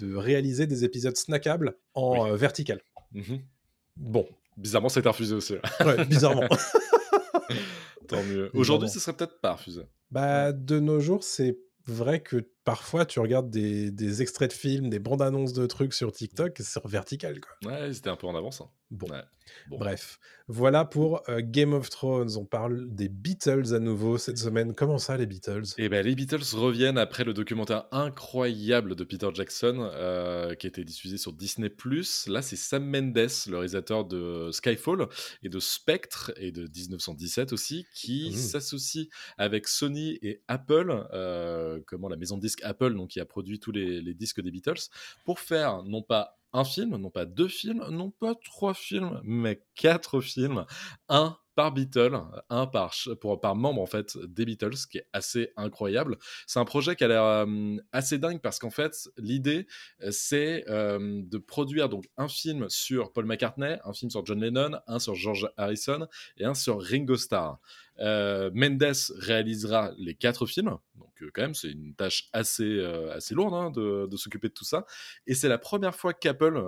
[0.00, 2.80] de réaliser des épisodes snackables en vertical.
[3.12, 3.40] Mhm.
[3.96, 5.56] Bon, Bizarrement, c'était refusé aussi.
[5.84, 6.48] ouais, bizarrement.
[8.06, 8.44] Tant mieux.
[8.44, 8.60] Bizarrement.
[8.60, 9.82] Aujourd'hui, ce serait peut-être pas refusé.
[10.10, 14.90] bah, de nos jours, c'est vrai que parfois tu regardes des, des extraits de films,
[14.90, 17.70] des bandes annonces de trucs sur TikTok, c'est vertical quoi.
[17.72, 18.60] Ouais, ils étaient un peu en avance.
[18.60, 18.68] hein.
[18.92, 19.08] Bon.
[19.08, 19.22] Ouais.
[19.68, 19.78] Bon.
[19.78, 22.36] Bref, voilà pour euh, Game of Thrones.
[22.36, 24.74] On parle des Beatles à nouveau cette semaine.
[24.74, 25.64] Comment ça, les Beatles?
[25.78, 30.68] Et ben, les Beatles reviennent après le documentaire incroyable de Peter Jackson euh, qui a
[30.68, 31.68] été diffusé sur Disney+.
[32.28, 33.16] Là, c'est Sam Mendes,
[33.48, 35.08] le réalisateur de Skyfall
[35.42, 38.36] et de Spectre et de 1917 aussi, qui Mhm.
[38.36, 43.58] s'associe avec Sony et Apple, euh, comment la maison de Apple, donc qui a produit
[43.58, 44.90] tous les, disques des Beatles,
[45.24, 49.62] pour faire non pas un film, non pas deux films, non pas trois films, mais
[49.74, 50.64] quatre films,
[51.08, 55.08] un par Beatle, un par, pour, par membre en fait des Beatles, ce qui est
[55.12, 56.18] assez incroyable.
[56.46, 59.66] C'est un projet qui a l'air euh, assez dingue parce qu'en fait l'idée
[60.02, 64.40] euh, c'est euh, de produire donc un film sur Paul McCartney, un film sur John
[64.40, 67.58] Lennon, un sur George Harrison et un sur Ringo Starr.
[68.00, 73.10] Euh, Mendes réalisera les quatre films, donc euh, quand même c'est une tâche assez euh,
[73.14, 74.84] assez lourde hein, de, de s'occuper de tout ça.
[75.26, 76.60] Et c'est la première fois qu'Apple,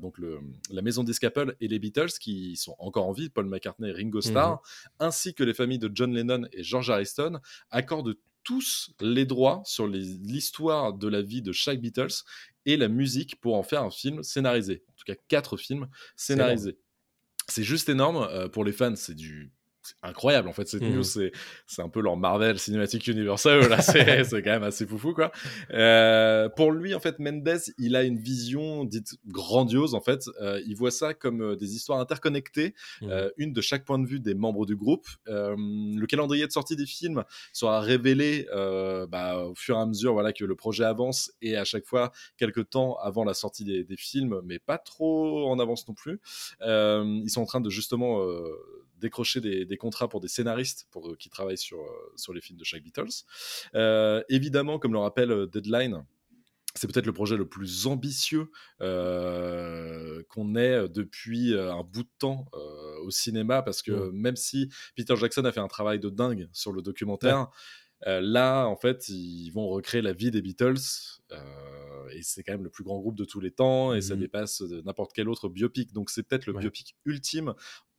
[0.00, 3.46] donc le, la maison disque Apple et les Beatles, qui sont encore en vie, Paul
[3.46, 4.60] McCartney et Ringo Starr,
[4.98, 9.86] ainsi que les familles de John Lennon et George Harrison, accordent tous les droits sur
[9.88, 12.12] l'histoire de la vie de chaque Beatles
[12.66, 14.84] et la musique pour en faire un film scénarisé.
[14.90, 16.78] En tout cas, quatre films scénarisés.
[17.48, 18.16] C'est juste énorme.
[18.16, 19.52] euh, pour les fans, c'est du.
[19.84, 21.32] C'est incroyable en fait cette news c'est
[21.66, 25.30] c'est un peu leur Marvel Cinematic Universe là c'est c'est quand même assez foufou quoi
[25.72, 29.94] euh, pour lui, en fait, Mendes, il a une vision dite grandiose.
[29.94, 33.84] En fait, Euh, il voit ça comme euh, des histoires interconnectées, euh, une de chaque
[33.84, 35.06] point de vue des membres du groupe.
[35.26, 38.46] Le calendrier de sortie des films sera révélé
[39.08, 42.12] bah, au fur et à mesure, voilà, que le projet avance et à chaque fois
[42.36, 46.20] quelques temps avant la sortie des, des films, mais pas trop en avance non plus.
[46.62, 48.20] Ils sont en train de justement
[49.06, 52.40] décrocher des, des contrats pour des scénaristes pour, euh, qui travaillent sur, euh, sur les
[52.40, 53.14] films de chaque Beatles.
[53.74, 56.04] Euh, évidemment, comme le rappelle Deadline,
[56.76, 58.46] c'est peut-être le projet le plus ambitieux
[58.80, 64.68] euh, qu'on ait depuis un bout de temps euh, au cinéma, parce que même si
[64.96, 67.48] Peter Jackson a fait un travail de dingue sur le documentaire,
[68.08, 70.74] euh, là, en fait, ils vont recréer la vie des Beatles,
[71.32, 74.14] euh, et c'est quand même le plus grand groupe de tous les temps, et ça
[74.14, 74.20] Mhm.
[74.20, 76.60] dépasse n'importe quel autre biopic, donc c'est peut-être le Ouais.
[76.60, 77.54] biopic ultime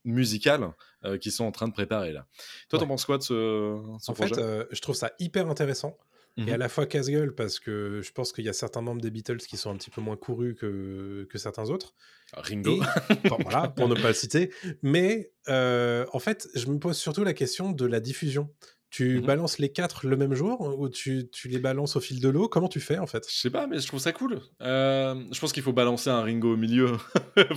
[0.06, 0.72] musical
[1.04, 2.26] euh, qu'ils sont en train de préparer là.
[2.70, 2.90] Toi, t'en Ouais.
[2.90, 4.36] penses quoi de ce, ce En projet?
[4.36, 5.98] fait, euh, je trouve ça hyper intéressant
[6.38, 6.50] Mhm.
[6.50, 9.10] et à la fois casse-gueule parce que je pense qu'il y a certains membres des
[9.10, 11.94] Beatles qui sont un petit peu moins courus que, que certains autres.
[12.34, 12.76] Ringo.
[12.76, 12.80] Et-
[13.32, 14.52] enfin, voilà, pour ne pas le citer.
[14.82, 18.50] Mais euh, en fait, je me pose surtout la question de la diffusion.
[18.96, 19.26] Tu Mhm.
[19.26, 22.48] balances les quatre le même jour ou tu, tu les balances au fil de l'eau?
[22.48, 23.28] Comment tu fais en fait?
[23.30, 24.40] Je sais pas, mais je trouve ça cool.
[24.62, 26.96] Euh, je pense qu'il faut balancer un Ringo au milieu.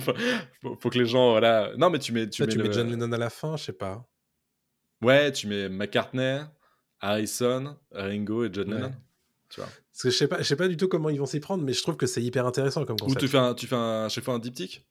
[0.61, 1.71] faut, faut- que les gens, voilà.
[1.77, 3.55] Non, mais tu mets, tu Là, mets, tu mets le- John Lennon à la fin,
[3.55, 4.05] je sais pas.
[5.01, 6.41] Ouais, tu mets McCartney,
[6.99, 8.75] Harrison, Ringo et John Ouais.
[8.75, 8.91] Lennon.
[9.49, 9.69] Tu vois.
[9.93, 11.63] Parce que je sais pas, je sais pas du tout comment ils vont s'y prendre,
[11.63, 13.21] mais je trouve que c'est hyper intéressant comme Ou concept.
[13.21, 14.85] tu fais, un, tu fais un, chaque fois un diptyque?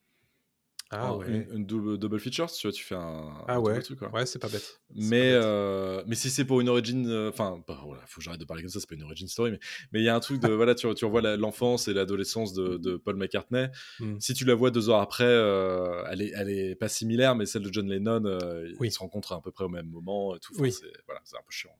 [0.90, 1.26] Ah ouais.
[1.28, 3.80] Une, une double, double feature, tu vois, tu fais un, Ah un ouais.
[3.82, 4.10] truc, quoi.
[4.10, 4.80] Ouais, c'est pas bête.
[4.94, 5.44] Mais, pas bête.
[5.44, 8.46] euh, mais si c'est pour une origin, euh, enfin, bah, voilà, faut que j'arrête de
[8.46, 9.58] parler comme ça, c'est pas une origin story, mais
[9.92, 12.78] mais il y a un truc de, voilà, tu, tu revois l'enfance et l'adolescence de,
[12.78, 13.68] de Paul McCartney.
[14.00, 14.16] Mm.
[14.18, 17.44] Si tu la vois deux ans après, euh, elle, est, elle est pas similaire, mais
[17.44, 18.88] celle de John Lennon, euh, Oui.
[18.88, 20.54] ils se rencontrent à peu près au même moment et tout.
[20.54, 20.72] Enfin, Oui.
[20.72, 21.70] c'est, voilà, c'est un peu chiant.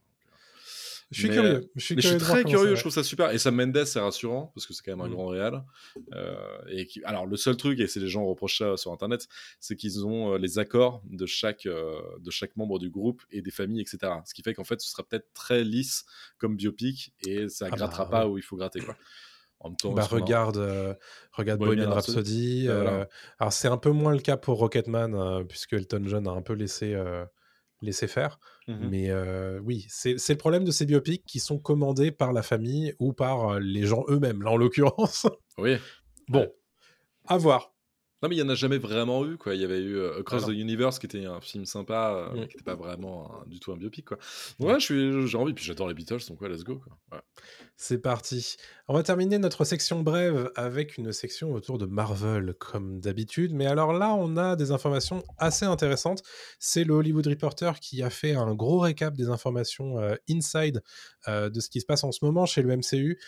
[1.11, 1.71] Je suis mais, curieux.
[1.75, 3.31] Je suis, Mais je très curieux, je trouve ça super.
[3.31, 5.13] Et Sam Mendes, c'est rassurant, parce que c'est quand même un Mm.
[5.15, 5.65] grand réal.
[6.15, 6.37] Euh,
[6.71, 7.03] et qui...
[7.05, 9.27] Alors, le seul truc, et c'est les gens reprochent ça sur Internet,
[9.59, 13.41] c'est qu'ils ont euh, les accords de chaque, euh, de chaque membre du groupe et
[13.41, 14.13] des familles, etc.
[14.27, 16.05] Ce qui fait qu'en fait, ce sera peut-être très lisse
[16.37, 18.33] comme biopic, et ça Ah grattera bah, pas ouais.
[18.33, 18.81] où il faut gratter.
[18.81, 18.97] Quoi.
[19.61, 20.95] En même temps, Bah, regarde, euh,
[21.33, 22.19] regarde Bohemian Rhapsody.
[22.19, 22.67] Rhapsody.
[22.69, 22.91] Bah, voilà.
[23.01, 23.05] euh,
[23.41, 26.43] alors, c'est un peu moins le cas pour Rocketman, euh, puisque Elton John a un
[26.43, 26.95] peu laissé,
[27.81, 28.39] laissé faire.
[28.67, 28.89] Mhm.
[28.91, 32.95] Mais euh, oui, c'est le problème de ces biopics qui sont commandés par la famille
[32.99, 35.27] ou par les gens eux-mêmes, là en l'occurrence.
[35.59, 35.77] Oui.
[36.29, 36.49] bon,
[37.27, 37.75] à voir.
[38.23, 39.55] Non, mais il y en a jamais vraiment eu, quoi.
[39.55, 42.31] Il y avait eu euh, Across Ah the Universe, qui était un film sympa, euh,
[42.31, 42.35] Mm.
[42.49, 44.19] qui n'était pas vraiment un- du tout un biopic, quoi.
[44.59, 46.99] Ouais, je suis, j'ai envie, puis j'adore les Beatles, donc ouais, let's go, quoi.
[47.13, 47.23] Ouais.
[47.77, 48.57] C'est parti.
[48.89, 53.53] On va terminer notre section brève avec une section autour de Marvel, comme d'habitude.
[53.55, 56.25] Mais alors là, on a des informations assez intéressantes.
[56.59, 60.83] C'est le Hollywood Reporter qui a fait un gros récap des informations euh, inside
[61.29, 63.21] euh, de ce qui se passe en ce moment chez le MCU,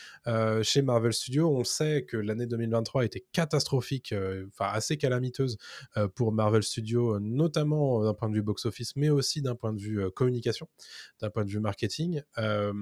[0.62, 1.48] chez Marvel Studios.
[1.48, 4.12] On sait que l'année 2023 a été catastrophique,
[4.58, 5.56] enfin assez calamiteuse
[5.96, 9.72] euh, pour Marvel Studios, euh, notamment d'un point de vue box-office, mais aussi d'un point
[9.74, 10.68] de vue euh, communication,
[11.20, 12.22] d'un point de vue marketing.
[12.38, 12.72] Euh,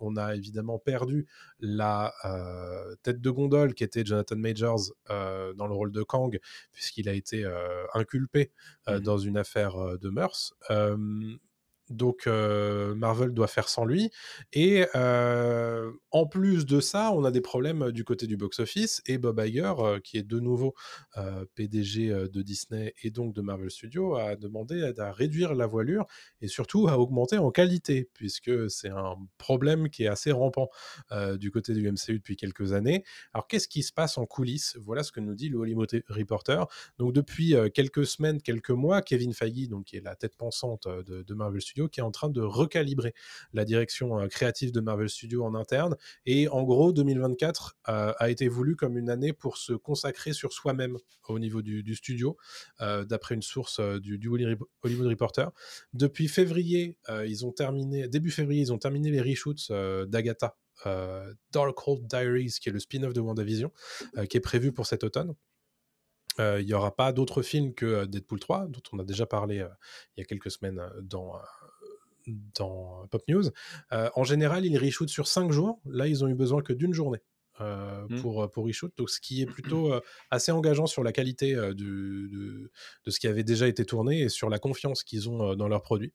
[0.00, 1.26] on a évidemment perdu
[1.60, 6.38] la euh, tête de gondole qui était Jonathan Majors euh, dans le rôle de Kang,
[6.72, 8.52] puisqu'il a été euh, inculpé
[8.88, 9.02] euh, Mhm.
[9.02, 10.52] dans une affaire euh, de mœurs.
[11.90, 14.10] Donc Marvel doit faire sans lui.
[14.52, 19.02] Et en plus de ça, on a des problèmes du côté du box-office.
[19.06, 20.74] Et Bob Iger, qui est de nouveau
[21.54, 26.06] PDG de Disney et donc de Marvel Studios, a demandé à, réduire la voilure
[26.40, 30.68] et surtout à augmenter en qualité, puisque c'est un problème qui est assez rampant
[31.38, 33.04] du côté du MCU depuis quelques années.
[33.32, 34.76] Alors qu'est-ce qui se passe en coulisses?
[34.82, 36.66] Voilà ce que nous dit le Hollywood Reporter.
[36.98, 41.22] Donc depuis quelques semaines, quelques mois, Kevin Feige, donc qui est la tête pensante de,
[41.22, 43.14] de Marvel Studios, qui est en train de recalibrer
[43.52, 45.96] la direction euh, créative de Marvel Studios en interne.
[46.24, 50.52] Et en gros, 2024 euh, a été voulu comme une année pour se consacrer sur
[50.52, 50.96] soi-même
[51.28, 52.36] au niveau du, studio,
[52.80, 55.50] euh, d'après une source du, du Holly- Hollywood Reporter.
[55.92, 59.70] Depuis février, ils ont terminé, début février, ils ont terminé les reshoots
[60.08, 60.56] d'Agatha.
[60.86, 63.72] euh, Darkhold Diaries, qui est le spin-off de WandaVision,
[64.18, 65.34] euh, qui est prévu pour cet automne.
[66.38, 69.56] Il n'y aura pas d'autres films que Deadpool 3, dont on a déjà parlé
[70.16, 71.32] il y a quelques semaines dans,
[72.26, 73.44] dans Pop News.
[73.92, 75.80] Euh, en général, ils reshootent sur 5 jours.
[75.86, 77.20] Là, ils ont eu besoin que d'une journée.
[77.62, 78.20] euh, Mm.
[78.20, 79.46] pour, euh, pour reshoot, donc ce qui est
[79.80, 82.70] plutôt euh, assez engageant sur la qualité euh, du- de,
[83.06, 85.80] de ce qui avait déjà été tourné et sur la confiance qu'ils ont dans leurs
[85.80, 86.12] produits.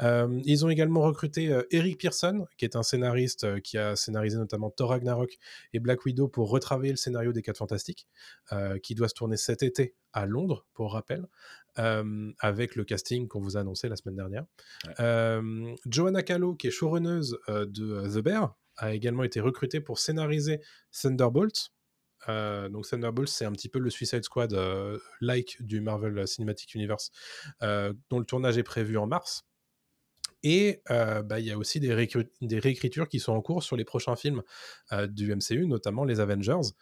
[0.00, 4.90] Ils ont également recruté Eric Pearson, qui est un scénariste qui a scénarisé notamment Thor
[4.90, 5.38] Ragnarok
[5.72, 8.06] et Black Widow pour retravailler le scénario des 4 Fantastiques,
[8.82, 11.26] qui doit se tourner cet été à Londres, pour rappel,
[11.78, 14.44] euh, avec le casting qu'on vous a annoncé la semaine dernière.
[14.86, 14.94] Ouais.
[15.00, 19.98] Euh, Joanna Callow, qui est showrunneuse euh, de The Bear, a également été recrutée pour
[19.98, 20.60] scénariser
[20.92, 21.70] Thunderbolt.
[22.28, 26.74] Euh, donc Thunderbolt, c'est un petit peu le Suicide Squad euh, like du Marvel Cinematic
[26.74, 27.10] Universe,
[27.62, 29.44] euh, dont le tournage est prévu en mars.
[30.44, 33.76] Et bah, il y a aussi des, réécri- des réécritures qui sont en cours sur
[33.76, 34.42] les prochains films
[35.08, 36.72] du MCU, notamment les Avengers,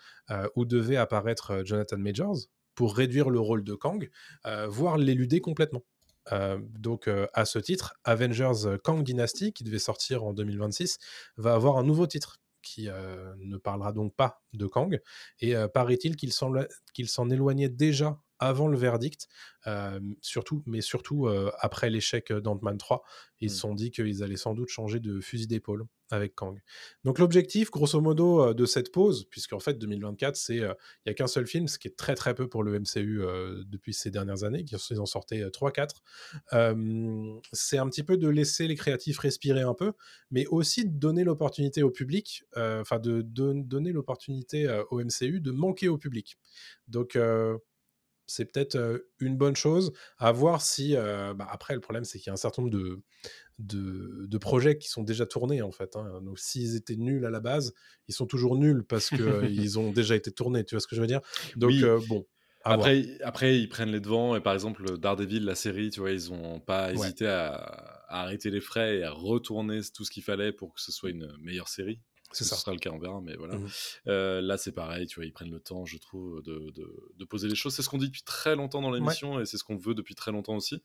[0.56, 2.38] où devait apparaître Jonathan Majors
[2.80, 4.08] pour réduire le rôle de Kang,
[4.46, 5.82] euh, voire l'éluder complètement.
[6.32, 10.96] Euh, donc, euh, à ce titre, Avengers Kang Dynasty, qui devait sortir en 2026,
[11.36, 14.98] va avoir un nouveau titre qui ne parlera donc pas de Kang.
[15.40, 19.28] Et paraît-il qu'il s'en éloignait déjà avant le verdict,
[19.66, 23.02] euh, surtout, mais surtout euh, après l'échec d'Ant-Man 3.
[23.40, 26.58] Ils se sont dit qu'ils allaient sans doute changer de fusil d'épaule avec Kang.
[27.04, 31.12] Donc l'objectif, grosso modo, euh, de cette pause, puisqu'en fait 2024, c'est euh, il n'y
[31.12, 33.94] a qu'un seul film, ce qui est très très peu pour le MCU euh, depuis
[33.94, 36.00] ces dernières années, ils en sortaient 3-4.
[37.52, 39.92] c'est un petit peu de laisser les créatifs respirer un peu,
[40.30, 45.02] mais aussi de donner l'opportunité au public, euh, enfin de, de donner l'opportunité euh, au
[45.02, 46.36] MCU de manquer au public.
[46.88, 47.56] Donc euh,
[48.30, 52.28] c'est peut-être une bonne chose à voir si euh, bah, après le problème c'est qu'il
[52.28, 53.02] y a un certain nombre de,
[53.58, 56.20] de, de projets qui sont déjà tournés en fait hein.
[56.22, 57.74] donc s'ils étaient nuls à la base
[58.08, 61.00] ils sont toujours nuls parce qu'ils ont déjà été tournés tu vois ce que je
[61.00, 61.20] veux dire?
[61.56, 61.84] Donc Oui.
[61.84, 62.26] euh, bon
[62.64, 62.90] à voir.
[62.90, 66.32] Après, après, ils prennent les devants et par exemple Daredevil, la série, tu vois, ils
[66.32, 67.12] ont pas Ouais.
[67.12, 70.80] hésité à, à arrêter les frais et à retourner tout ce qu'il fallait pour que
[70.80, 72.02] ce soit une meilleure série.
[72.32, 73.56] C'est Ce sera le cas, on verra, mais voilà.
[73.56, 73.68] Mhm.
[74.08, 77.24] Euh, là, c'est pareil, tu vois, ils prennent le temps, je trouve, de, de, de
[77.24, 77.74] poser les choses.
[77.74, 80.14] C'est ce qu'on dit depuis très longtemps dans l'émission et c'est ce qu'on veut depuis
[80.14, 80.82] très longtemps aussi.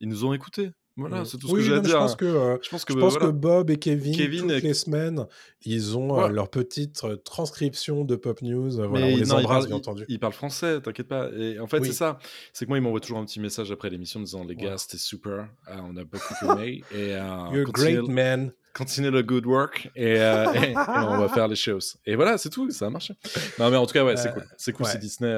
[0.00, 0.72] Ils nous ont écoutés.
[0.96, 1.24] Voilà, Mhm.
[1.24, 1.90] c'est tout ce oui, que j'ai à mais dire.
[1.92, 3.26] je pense que euh, Je pense que, Je pense voilà.
[3.28, 5.26] que Bob et Kevin, Kevin toutes et- les semaines,
[5.64, 6.32] ils ont euh, Ouais.
[6.32, 8.78] leur petite euh, transcription de Pop News.
[8.78, 10.04] euh, voilà, on les non, embrasse, bien entendu.
[10.08, 11.30] Il parle français, t'inquiète pas.
[11.34, 11.86] Et en fait, Oui.
[11.86, 12.18] c'est ça.
[12.52, 14.62] C'est que moi, il m'envoie toujours un petit message après l'émission en disant Les gars,
[14.64, 14.78] Voilà.
[14.78, 15.48] c'était super.
[15.68, 16.82] On a beaucoup aimé.
[16.94, 18.52] et You're continuez, great man.
[18.74, 19.90] continuez le good work.
[19.96, 21.96] Et, et- et on va faire les choses.
[22.04, 22.70] Et voilà, c'est tout.
[22.70, 23.14] Ça a marché.
[23.58, 24.44] Non, mais en tout cas, ouais, c'est cool.
[24.58, 24.92] C'est cool ouais.
[24.92, 25.32] si Disney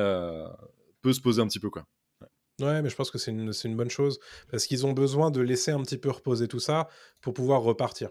[1.00, 1.84] peut se poser un petit peu, quoi.
[2.60, 5.30] Ouais, mais je pense que c'est une, c'est une bonne chose parce qu'ils ont besoin
[5.30, 6.88] de laisser un petit peu reposer tout ça
[7.20, 8.10] pour pouvoir repartir.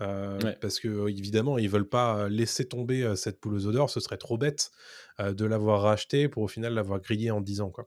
[0.00, 0.58] Euh, Ouais.
[0.60, 3.90] Parce que euh, évidemment, ils veulent pas laisser tomber euh, cette poule aux odeurs.
[3.90, 4.72] Ce serait trop bête
[5.20, 7.70] euh, de l'avoir rachetée pour au final l'avoir grillée en 10 ans.
[7.70, 7.86] Quoi.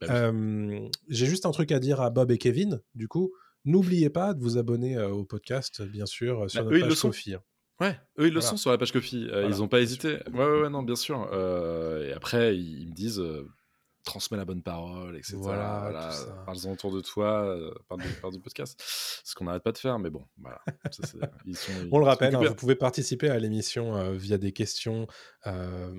[0.00, 0.14] Bah oui.
[0.14, 2.80] Euh, J'ai juste un truc à dire à Bob et Kevin.
[2.94, 3.32] Du coup,
[3.64, 7.00] n'oubliez pas de vous abonner euh, au podcast, bien sûr, euh, sur Bah, notre page.
[7.00, 7.42] Ko-fi, hein.
[7.80, 8.46] Ouais, eux, ils le Voilà.
[8.46, 9.24] sont sur la page Kofi.
[9.24, 10.18] Euh, Voilà, ils ont pas hésité.
[10.32, 11.28] Ouais, ouais, ouais, non, bien sûr.
[11.32, 13.18] Euh, et après, ils, ils me disent.
[13.18, 13.48] euh,
[14.04, 15.34] transmets la bonne parole, etc.
[15.36, 18.80] Voilà, Voilà, parle-en autour de toi, euh, parle, du, parle du podcast.
[19.24, 20.60] Ce qu'on n'arrête pas de faire, mais bon, voilà.
[20.90, 24.38] Ça, c'est- ils sont- On le rappelle, hein, vous pouvez participer à l'émission euh, via
[24.38, 25.06] des questions
[25.46, 25.92] euh,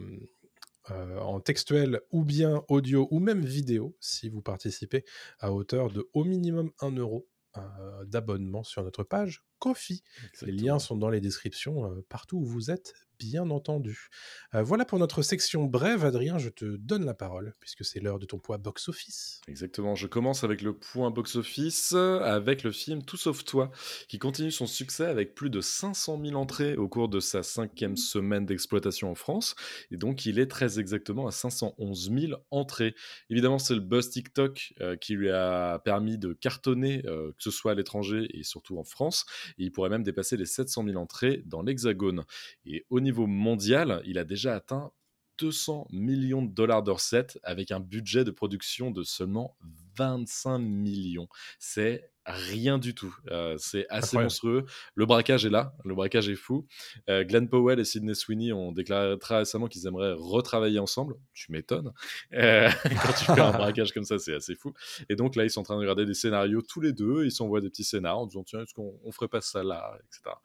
[0.89, 5.05] euh, en textuel ou bien audio ou même vidéo si vous participez
[5.39, 10.01] à hauteur de au minimum 1 euro euh, d'abonnement sur notre page Kofi.
[10.41, 14.09] Les liens sont dans les descriptions euh, partout où vous êtes, bien entendu.
[14.55, 16.03] Euh, voilà pour notre section brève.
[16.03, 19.41] Adrien, je te donne la parole puisque c'est l'heure de ton poids box-office.
[19.47, 23.71] Exactement, je commence avec le point box-office, avec le film Tout sauf toi,
[24.07, 27.95] qui continue son succès avec plus de 500 000 entrées au cours de sa cinquième
[27.95, 29.55] semaine d'exploitation en France,
[29.91, 32.95] et donc il est très exactement à 511 000 entrées.
[33.29, 37.51] Évidemment, c'est le buzz TikTok euh, qui lui a permis de cartonner, euh, que ce
[37.51, 39.25] soit à l'étranger et surtout en France,
[39.59, 42.23] et il pourrait même dépasser les 700 000 entrées dans l'Hexagone.
[42.65, 44.91] Et au niveau mondial, il a déjà atteint
[45.37, 49.57] 200 millions de dollars de recettes avec un budget de production de seulement
[49.97, 51.27] 25 millions.
[51.59, 53.15] C'est rien du tout.
[53.29, 54.23] Euh, c'est assez Incroyable.
[54.25, 54.65] monstrueux.
[54.95, 55.73] Le braquage est là.
[55.85, 56.67] Le braquage est fou.
[57.09, 61.15] Euh, Glenn Powell et Sidney Sweeney ont déclaré très récemment qu'ils aimeraient retravailler ensemble.
[61.33, 61.91] Tu m'étonnes.
[62.33, 64.73] Euh, quand tu fais un braquage comme ça, c'est assez fou.
[65.09, 67.25] Et donc là, ils sont en train de regarder des scénarios tous les deux.
[67.25, 69.97] Ils s'envoient des petits scénars en disant tiens, est-ce qu'on on ferait pas ça là,
[70.05, 70.35] etc.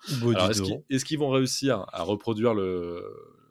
[0.51, 3.03] Est-ce qu'ils est-ce qu'ils vont réussir à reproduire le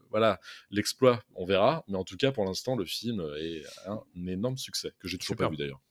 [0.10, 1.22] voilà l'exploit?
[1.36, 5.08] On verra, mais en tout cas pour l'instant le film est un énorme succès que
[5.08, 5.48] j'ai toujours Super.
[5.48, 5.82] pas vu d'ailleurs.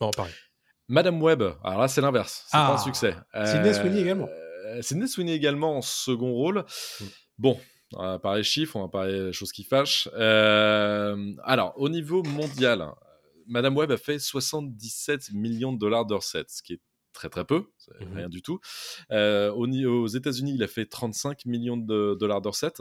[0.00, 0.32] Bon, pareil.
[0.88, 3.14] Madame Webb, alors là c'est l'inverse, c'est pas Ah, un succès.
[3.46, 4.28] Sydney Sweeney également.
[4.28, 6.64] euh, Sydney Sweeney également en second rôle.
[7.00, 7.04] Mm.
[7.38, 7.60] Bon.
[7.94, 10.08] On va parler chiffres, on va parler choses qui fâchent.
[10.14, 12.88] Euh, alors, au niveau mondial,
[13.46, 16.80] Madame Webb a fait 77 millions de dollars de recettes, ce qui est
[17.12, 17.66] très très peu,
[18.00, 18.16] Mhm.
[18.16, 18.60] rien du tout.
[19.10, 22.80] Euh, aux États-Unis, il a fait 35 millions de dollars de recettes.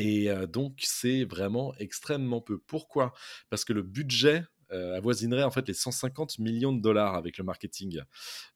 [0.00, 2.58] Et euh, donc, c'est vraiment extrêmement peu.
[2.58, 3.12] Pourquoi?
[3.50, 7.44] Parce que le budget euh, avoisinerait en fait les 150 millions de dollars avec le
[7.44, 8.00] marketing.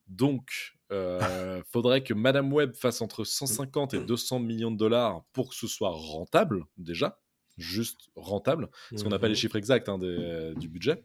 [0.07, 1.19] Donc, euh,
[1.71, 5.67] faudrait que Madame Web fasse entre 150 et 200 millions de dollars pour que ce
[5.67, 7.19] soit rentable, déjà.
[7.57, 11.03] Juste rentable, parce qu'on n'a pas les chiffres exacts hein, des- du budget.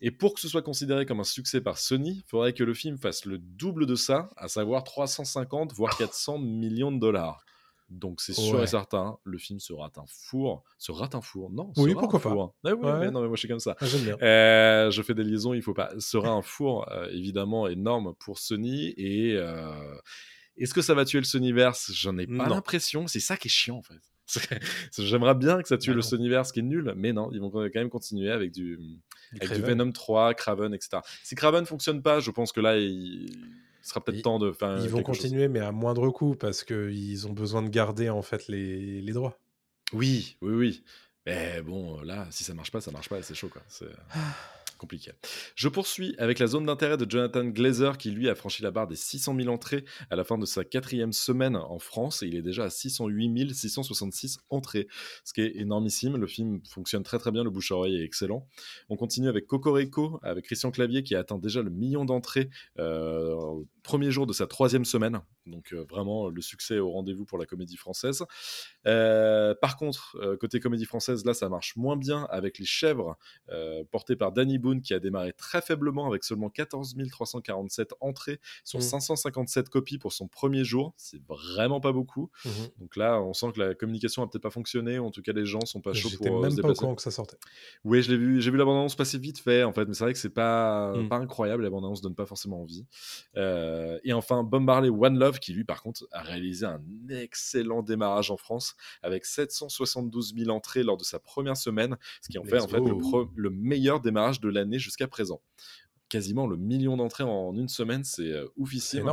[0.00, 2.74] Et pour que ce soit considéré comme un succès par Sony, il faudrait que le
[2.74, 7.44] film fasse le double de ça, à savoir 350 voire 400 millions de dollars.
[7.88, 8.64] Donc c'est sûr Ouais.
[8.64, 10.64] et certain, le film se rate un four.
[10.78, 12.30] Se rate un four Non, Oui, sera pourquoi un pas.
[12.30, 12.54] four.
[12.64, 12.98] Ah oui, Ouais.
[12.98, 13.76] mais non, mais moi je suis comme ça.
[13.80, 14.16] Ah, J'aime bien.
[14.22, 15.90] Euh, je fais des liaisons, il faut pas.
[15.98, 19.94] Sera un four euh, évidemment énorme pour Sony et euh,
[20.56, 21.92] est-ce que ça va tuer le Sonyverse?
[21.94, 23.06] J'en ai pas l'impression.
[23.06, 24.00] C'est ça qui est chiant en fait.
[24.98, 26.06] J'aimerais bien que ça tue Bah le non.
[26.08, 28.98] Sonyverse qui est nul, mais non, ils vont quand même continuer avec du, Du
[29.40, 29.78] avec du Craven.
[29.78, 30.98] Venom 3, Craven, etc.
[31.22, 33.30] Si Craven fonctionne pas, je pense que là il,
[33.86, 35.20] il sera peut-être temps de faire Ils vont chose.
[35.20, 39.12] continuer, mais à moindre coût, parce qu'ils ont besoin de garder en fait les, les
[39.12, 39.38] droits.
[39.92, 40.82] Oui, oui, oui.
[41.24, 43.62] Mais bon, là, si ça marche pas, ça marche pas, c'est chaud, quoi.
[43.68, 43.86] C'est
[44.78, 45.12] compliqué.
[45.54, 48.86] Je poursuis avec la zone d'intérêt de Jonathan Glazer, qui lui a franchi la barre
[48.86, 52.36] des 600 000 entrées à la fin de sa quatrième semaine en France, et il
[52.36, 54.86] est déjà à 608 666 entrées,
[55.24, 56.16] ce qui est énormissime.
[56.16, 58.46] Le film fonctionne très très bien, le bouche-oreille est excellent.
[58.88, 63.34] On continue avec Cocorico, avec Christian Clavier, qui a atteint déjà le million d'entrées euh,
[63.86, 65.20] premier jour de sa troisième semaine.
[65.46, 68.24] Donc euh, vraiment, le succès au rendez-vous pour la comédie française.
[68.86, 73.16] Euh, par contre, euh, côté comédie française, là, ça marche moins bien avec Les Chèvres,
[73.90, 78.78] porté par Danny Boone, qui a démarré très faiblement avec seulement 14 347 entrées sur
[78.80, 78.82] Mm.
[78.82, 80.92] 557 copies pour son premier jour.
[80.96, 82.30] C'est vraiment pas beaucoup.
[82.44, 82.50] Mhm.
[82.80, 84.98] Donc là, on sent que la communication a peut-être pas fonctionné.
[84.98, 87.02] En tout cas, les gens sont pas chauds pour même se pas au courant que
[87.02, 87.36] ça sortait.
[87.84, 88.40] Oui, je l'ai vu.
[88.40, 91.08] J'ai vu l'abondance passer vite fait, en fait, mais c'est vrai que c'est pas Mm.
[91.08, 91.62] pas incroyable.
[91.62, 92.86] L'abondance donne pas forcément envie.
[93.36, 97.82] Euh, et enfin, Bob Marley One Love, qui lui, par contre, a réalisé un excellent
[97.82, 102.44] démarrage en France avec 772 000 entrées lors de sa première semaine, ce qui en
[102.44, 102.80] fait Let's en fait
[103.34, 105.40] le, meilleur démarrage de l'année jusqu'à présent.
[106.08, 109.10] Quasiment le million d'entrées en une semaine, c'est euh, oufissime.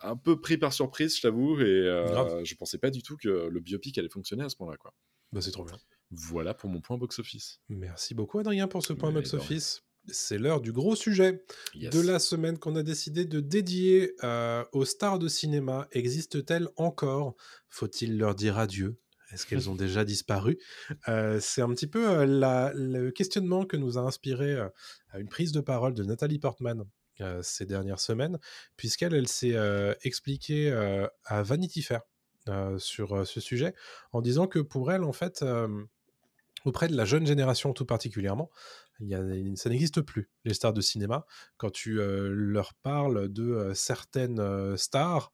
[0.00, 3.48] Un peu pris par surprise, je t'avoue, et euh, je pensais pas du tout que
[3.50, 4.76] le biopic allait fonctionner à ce moment-là.
[4.76, 4.92] Quoi.
[5.32, 5.76] Bah, c'est trop bien.
[6.10, 7.60] Voilà pour mon point box-office.
[7.68, 9.85] Merci beaucoup, Adrien, pour ce point box-office.
[10.08, 11.90] C'est l'heure du gros sujet Yes.
[11.92, 15.88] de la semaine qu'on a décidé de dédier euh, aux stars de cinéma.
[15.92, 17.34] Existent-elles encore?
[17.68, 18.96] Faut-il leur dire adieu?
[19.32, 20.58] Est-ce qu'elles ont déjà disparu?
[21.08, 24.56] Euh, C'est un petit peu euh, la- le questionnement que nous a inspiré
[25.18, 26.84] une prise de parole de Nathalie Portman
[27.40, 28.38] ces dernières semaines,
[28.76, 29.56] puisqu'elle elle, s'est
[30.02, 30.70] expliquée
[31.24, 32.02] à Vanity Fair
[32.76, 33.74] sur ce sujet,
[34.12, 35.42] en disant que pour elle, en fait,
[36.66, 38.50] auprès de la jeune génération tout particulièrement,
[39.00, 39.20] il y a,
[39.56, 41.26] ça n'existe plus, les stars de cinéma.
[41.56, 45.32] Quand tu euh, leur parles de euh, certaines euh, stars,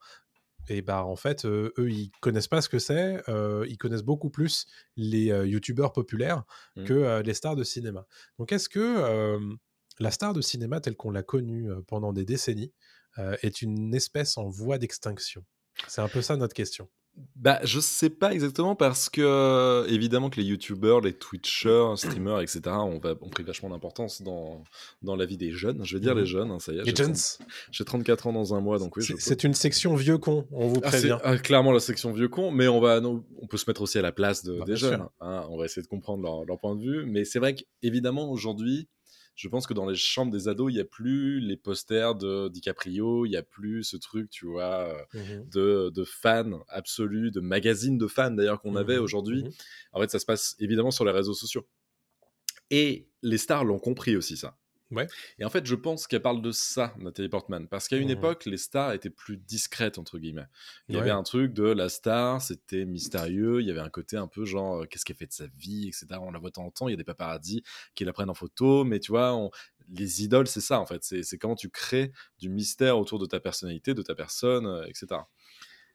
[0.69, 3.21] Et bah en fait, eux, ils connaissent pas ce que c'est.
[3.69, 6.45] ils connaissent beaucoup plus les youtubeurs populaires
[6.77, 6.85] Mmh.
[6.85, 8.07] que les stars de cinéma.
[8.39, 9.39] Donc est-ce que
[9.99, 12.73] la star de cinéma telle qu'on l'a connue pendant des décennies
[13.19, 15.45] est une espèce en voie d'extinction?
[15.89, 16.89] C'est un peu ça notre question.
[17.37, 22.61] Bah, je sais pas exactement parce que, évidemment, que les youtubeurs, les twitchers, streamers, etc.,
[22.69, 24.63] ont, va- ont pris vachement d'importance dans,
[25.03, 25.85] dans la vie des jeunes.
[25.85, 26.21] Je vais dire Mhm.
[26.21, 26.85] les jeunes, hein, ça y est.
[26.85, 27.39] Les jeunes, 30
[27.71, 29.05] J'ai 34 ans dans un mois, donc oui.
[29.19, 31.19] c'est- une section vieux con, on vous Ah, prévient.
[31.25, 33.99] ah, clairement la section vieux con, mais on va, non, on peut se mettre aussi
[33.99, 35.07] à la place de, Bah, des jeunes.
[35.21, 35.45] hein.
[35.51, 38.89] on va essayer de comprendre leur, leur point de vue, mais c'est vrai qu'évidemment aujourd'hui,
[39.35, 42.49] je pense que dans les chambres des ados, il y a plus les posters de
[42.49, 45.53] DiCaprio, il y a plus ce truc, tu vois, euh, Mhm.
[45.53, 49.03] de, de fans absolus, de magazines de fans d'ailleurs qu'on avait Mhm.
[49.05, 49.45] aujourd'hui.
[49.45, 49.53] Mhm.
[49.93, 51.67] En fait, ça se passe évidemment sur les réseaux sociaux.
[52.71, 54.59] Et les stars l'ont compris aussi, ça.
[54.93, 55.07] Ouais.
[55.39, 57.67] Et en fait, je pense qu'elle parle de ça, Nathalie Portman.
[57.69, 58.19] Parce qu'à une Mhm.
[58.19, 60.47] époque, les stars étaient plus discrètes, entre guillemets.
[60.89, 61.03] Il y Ouais.
[61.03, 63.61] avait un truc de la star, c'était mystérieux.
[63.61, 65.89] Il y avait un côté un peu genre, euh, qu'est-ce qu'elle fait de sa vie,
[65.89, 66.21] etc.
[66.21, 66.89] On la voit de temps en temps.
[66.89, 67.63] Il y a des paparazzis
[67.95, 68.85] qui la prennent en photo.
[68.85, 69.51] Mais tu vois, on-
[69.89, 71.03] les idoles, c'est ça, en fait.
[71.05, 74.85] C'est c'est comment tu crées du mystère autour de ta personnalité, de ta personne, euh,
[74.87, 75.23] etc.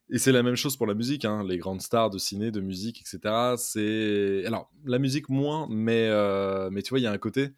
[0.10, 1.44] Et c'est la même chose pour la musique, hein.
[1.48, 3.58] les grandes stars de ciné, de musique, etc.
[3.58, 7.50] C'est alors la musique moins, mais euh, mais tu vois, il y a un côté.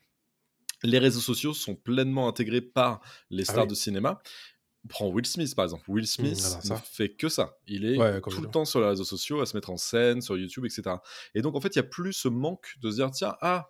[0.84, 3.70] Les réseaux sociaux sont pleinement intégrés par les Ah stars oui.
[3.70, 4.22] de cinéma.
[4.88, 5.84] Prends Will Smith par exemple.
[5.90, 7.58] Will Smith alors ne fait que ça.
[7.68, 10.22] Il est Ouais, tout le temps sur les réseaux sociaux, à se mettre en scène,
[10.22, 10.96] sur YouTube, etc.
[11.36, 13.70] Et donc en fait, il y a plus ce manque de se dire tiens ah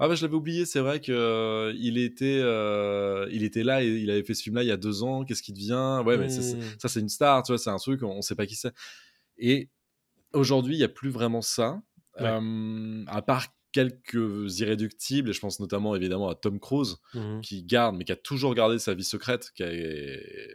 [0.00, 3.88] ah bah je l'avais oublié, c'est vrai que euh, était euh, il était là et
[3.88, 5.24] il avait fait ce film-là il y a deux ans.
[5.24, 6.02] Qu'est-ce qui devient?
[6.04, 6.62] Ouais, mais Mhm.
[6.78, 8.72] ça c'est une star, tu vois, c'est un truc, on, on sait pas qui c'est.
[9.38, 9.70] Et
[10.32, 11.80] aujourd'hui, il y a plus vraiment ça,
[12.20, 12.26] Ouais.
[12.26, 15.30] Euh, à part quelques irréductibles.
[15.30, 17.40] Et je pense notamment évidemment à Tom Cruise Mhm.
[17.42, 19.66] qui garde, mais qui a toujours gardé sa vie secrète, qui a-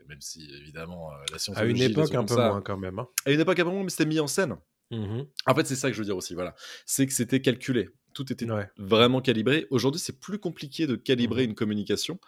[0.07, 2.99] même si évidemment euh, la À scientologie, une époque un peu ça- moins quand même.
[2.99, 3.07] hein.
[3.25, 4.55] À une époque un peu moins, mais c'était mis en scène.
[4.91, 5.25] Mhm.
[5.47, 6.53] En fait, c'est ça que je veux dire aussi, voilà.
[6.85, 7.89] C'est que c'était calculé.
[8.13, 8.69] Tout était Ouais.
[8.77, 9.65] vraiment calibré.
[9.71, 11.49] Aujourd'hui, c'est plus compliqué de calibrer Mhm.
[11.49, 12.19] une communication.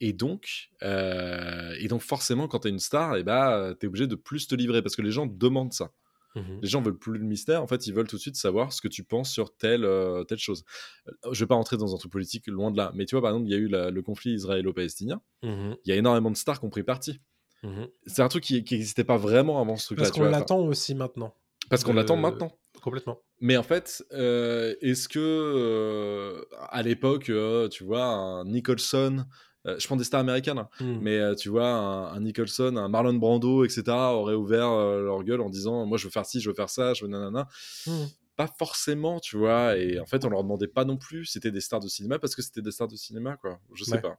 [0.00, 3.88] Et donc, euh, et donc forcément, quand tu es une star, et bah, tu es
[3.88, 5.92] obligé de plus te livrer parce que les gens demandent ça.
[6.36, 6.60] Mhm.
[6.62, 8.80] Les gens veulent plus le mystère, en fait, ils veulent tout de suite savoir ce
[8.80, 10.64] que tu penses sur telle, euh, telle chose.
[11.08, 13.22] Euh, Je vais pas rentrer dans un truc politique loin de là, mais tu vois,
[13.22, 15.76] par exemple, il y a eu la- le conflit israélo-palestinien, Mhm.
[15.84, 17.20] il y a énormément de stars qui ont pris parti.
[17.64, 17.88] Mhm.
[18.06, 20.04] C'est un truc qui n'existait pas vraiment avant ce truc-là.
[20.04, 21.34] Parce qu'on l'attend aussi maintenant.
[21.68, 22.52] Parce qu'on de- l'attend maintenant.
[22.82, 23.20] Complètement.
[23.40, 27.30] Mais en fait, euh, est-ce que euh, à l'époque,
[27.70, 29.24] tu vois, un Nicholson,
[29.66, 30.98] euh, je prends des stars américaines, hein, Mhm.
[31.02, 33.82] mais euh, tu vois, un, un Nicholson, un Marlon Brando, etc.,
[34.14, 36.70] auraient ouvert euh, leur gueule en disant Moi, je veux faire ci, je veux faire
[36.70, 37.46] ça, je veux nanana.
[37.86, 38.08] Mhm.
[38.36, 41.60] Pas forcément, tu vois, et en fait, on leur demandait pas non plus, c'était des
[41.60, 43.60] stars de cinéma parce que c'était des stars de cinéma, quoi.
[43.74, 44.00] Je sais Ouais.
[44.00, 44.18] pas.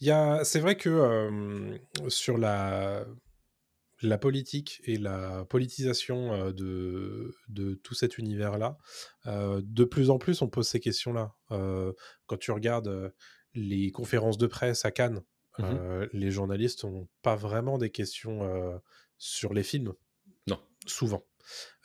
[0.00, 1.78] Il y a, c'est vrai que
[2.08, 3.04] sur la,
[4.02, 8.76] la politique et la politisation de, de tout cet univers-là,
[9.26, 11.34] euh, de plus en plus on pose ces questions-là.
[11.52, 11.92] Euh,
[12.26, 13.12] quand tu regardes
[13.56, 15.22] les conférences de presse à Cannes,
[15.58, 15.64] Mhm.
[15.80, 18.76] euh, les journalistes n'ont pas vraiment des questions euh,
[19.18, 19.94] sur les films.
[20.46, 20.58] Non.
[20.86, 21.24] Souvent.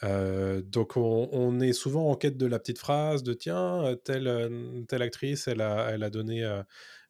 [0.04, 4.84] Euh, donc on, on est souvent en quête de la petite phrase de tiens telle
[4.88, 6.64] telle actrice elle a elle a donné euh,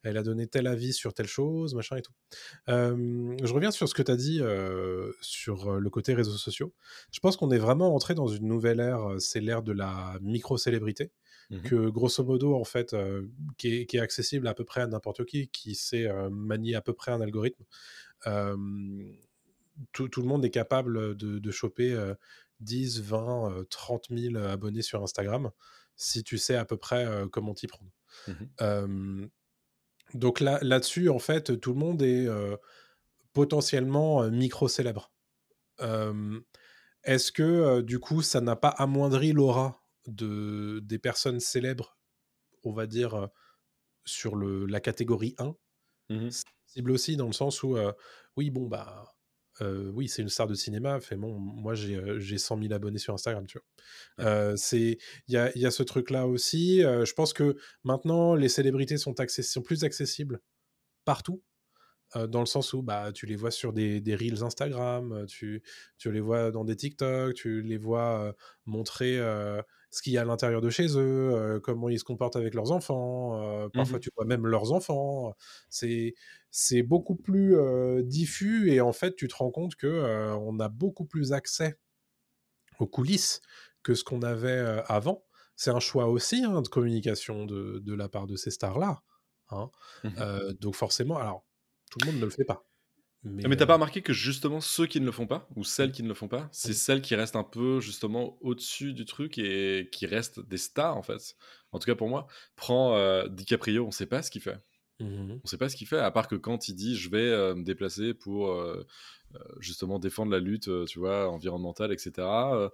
[0.03, 2.11] elle a donné tel avis sur telle chose machin et tout.
[2.69, 4.41] Euh, je reviens sur ce que tu as dit
[5.21, 6.73] sur le côté réseaux sociaux.
[7.11, 9.15] Je pense qu'on est vraiment entré dans une nouvelle ère.
[9.19, 11.11] C'est l'ère de la micro célébrité
[11.51, 11.61] Mhm.
[11.63, 13.27] que grosso modo en fait euh,
[13.57, 16.75] qui, est, qui est accessible à peu près à n'importe qui qui sait euh, manier
[16.75, 17.63] à peu près un algorithme.
[19.93, 22.13] Tout, tout le monde est capable de, de choper euh,
[22.59, 25.51] 10, 20, euh, 30 000 abonnés sur Instagram
[25.95, 27.91] si tu sais à peu près euh, comment t'y prendre.
[28.61, 29.27] Euh,
[30.13, 32.27] donc là, là-dessus, en fait, tout le monde est
[33.33, 35.11] potentiellement micro-célèbre.
[35.81, 36.39] Euh,
[37.03, 41.97] Est-ce que, euh, du coup, ça n'a pas amoindri l'aura de, des personnes célèbres,
[42.63, 43.27] on va dire, euh,
[44.05, 45.55] sur le, la catégorie 1
[46.09, 46.29] Mhm.
[46.31, 47.93] c'est possible aussi dans le sens où, euh,
[48.37, 49.13] oui, bon, bah,
[49.61, 52.97] euh, oui, c'est une star de cinéma, fait bon, moi j'ai j'ai 100 000 abonnés
[52.99, 54.27] sur Instagram, tu vois.
[54.27, 54.97] Euh, c'est-
[55.27, 56.83] Il y a, y a ce truc-là aussi.
[56.83, 60.41] euh, je pense que maintenant, les célébrités sont, access- sont plus accessibles
[61.05, 61.43] partout.
[62.29, 65.63] dans le sens où bah, tu les vois sur des, des reels Instagram, tu,
[65.97, 68.35] tu les vois dans des TikTok, tu les vois
[68.65, 69.17] montrer
[69.91, 72.53] ce qu'il y a à l'intérieur de chez eux, euh, comment ils se comportent avec
[72.53, 73.41] leurs enfants.
[73.43, 75.35] euh, parfois, tu vois même leurs enfants.
[75.69, 76.15] C'est
[76.49, 77.55] c'est beaucoup plus
[78.03, 81.77] diffus et en fait, tu te rends compte que on a beaucoup plus accès
[82.79, 83.41] aux coulisses
[83.83, 85.25] que ce qu'on avait avant.
[85.55, 89.01] C'est un choix aussi hein, de communication de, de la part de ces stars-là.
[89.49, 89.69] hein.
[90.03, 90.13] Mhm.
[90.19, 91.45] Euh, donc forcément, alors
[91.91, 92.65] tout le monde ne le fait pas.
[93.23, 95.91] Mais, mais t'as pas remarqué que justement ceux qui ne le font pas, ou celles
[95.91, 99.37] qui ne le font pas, c'est celles qui restent un peu justement au-dessus du truc
[99.37, 101.35] et qui restent des stars en fait.
[101.71, 104.59] En tout cas pour moi, prends DiCaprio, on sait pas ce qu'il fait.
[104.99, 107.55] Mmh on sait pas ce qu'il fait, à part que quand il dit je vais
[107.55, 108.55] me déplacer pour
[109.59, 112.69] justement défendre la lutte, tu vois, environnementale, etc.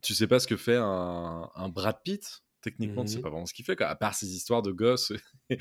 [0.00, 2.42] tu sais pas ce que fait un, un Brad Pitt?
[2.62, 5.12] Techniquement, c'est mmh pas vraiment ce qu'il fait, à part ces histoires de gosses
[5.50, 5.56] et,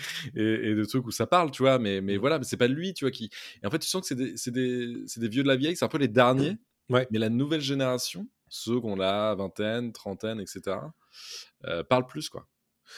[0.75, 1.79] de trucs où ça parle, tu vois.
[1.79, 2.19] Mais, mais mmh.
[2.19, 3.29] voilà, mais c'est pas lui, tu vois, qui.
[3.61, 5.85] Et en fait, tu sens que c'est des, des, des, vieux de la vieille, c'est
[5.85, 6.57] un peu les derniers.
[6.89, 7.07] Ouais.
[7.11, 10.77] Mais la nouvelle génération, ceux qu'on a vingtaine, trentaine, etc.,
[11.65, 12.47] euh, parle plus, quoi.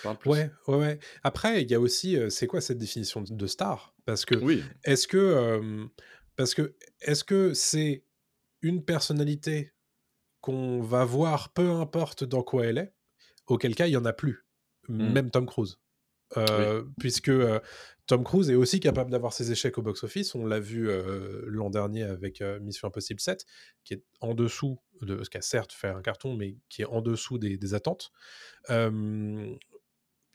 [0.01, 0.29] Parle plus.
[0.29, 0.99] Ouais, ouais, ouais.
[1.23, 3.95] Après, il y a aussi, euh, c'est quoi cette définition de star?
[4.05, 4.63] Parce que, oui.
[4.83, 5.87] est-ce que,
[6.35, 8.03] parce que, est-ce que c'est
[8.61, 9.73] une personnalité
[10.41, 12.93] qu'on va voir, peu importe dans quoi elle est,
[13.47, 14.45] auquel cas il n'y en a plus,
[14.87, 15.13] mmh.
[15.13, 15.77] même Tom Cruise.
[16.37, 17.59] Euh, puisque euh,
[18.07, 20.35] Tom Cruise est aussi capable d'avoir ses échecs au box-office.
[20.35, 23.45] On l'a vu euh, l'an dernier avec Mission Impossible 7,
[23.83, 27.01] qui est en dessous de ce qu'a certes fait un carton, mais qui est en
[27.01, 28.11] dessous des, attentes.
[28.69, 29.57] Il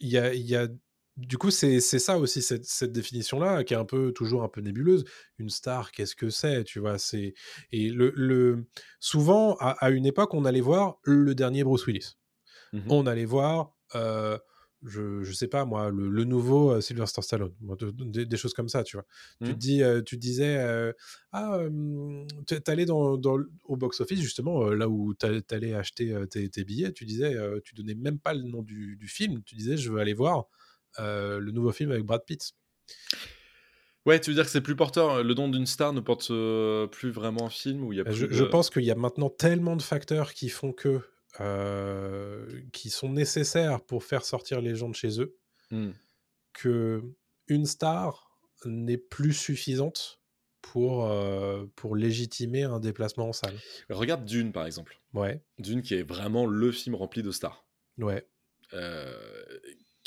[0.00, 0.16] y
[0.56, 0.68] a,
[1.16, 5.04] du coup, c'est ça aussi, cette, définition-là, qui est un peu toujours un peu nébuleuse.
[5.38, 7.34] Une star, qu'est-ce que c'est Tu vois, c'est
[7.72, 8.66] et le,
[9.00, 12.14] souvent à, une époque, on allait voir le dernier Bruce Willis.
[12.72, 13.74] Mmh on allait voir,
[14.84, 17.54] je, je sais pas moi, le, nouveau Sylvester Stallone,
[17.96, 19.06] des, choses comme ça, tu vois.
[19.42, 19.58] Tu, te mmh.
[19.58, 20.92] dis, tu disais,
[21.32, 21.58] ah,
[22.64, 27.74] t'allais dans, dans, au box-office, justement, là où t'allais acheter tes, billets, tu disais, tu
[27.74, 30.46] donnais même pas le nom du, film, tu disais, je veux aller voir
[30.98, 32.52] le nouveau film avec Brad Pitt.
[34.06, 36.28] Ouais, tu veux dire que c'est plus porteur, le nom d'une star ne porte
[36.92, 38.94] plus vraiment un film où il y a bah, je, je, pense qu'il y a
[38.94, 41.02] maintenant tellement de facteurs qui font que
[41.40, 45.36] euh, qui sont nécessaires pour faire sortir les gens de chez eux,
[45.70, 45.90] mmh.
[46.52, 47.02] que
[47.48, 50.20] une star n'est plus suffisante
[50.60, 53.54] pour, euh, pour légitimer un déplacement en salle.
[53.88, 55.00] Regarde Dune, par exemple.
[55.14, 55.42] Ouais.
[55.58, 57.64] Dune, qui est vraiment le film rempli de stars.
[57.98, 58.26] Ouais.
[58.74, 59.14] Euh,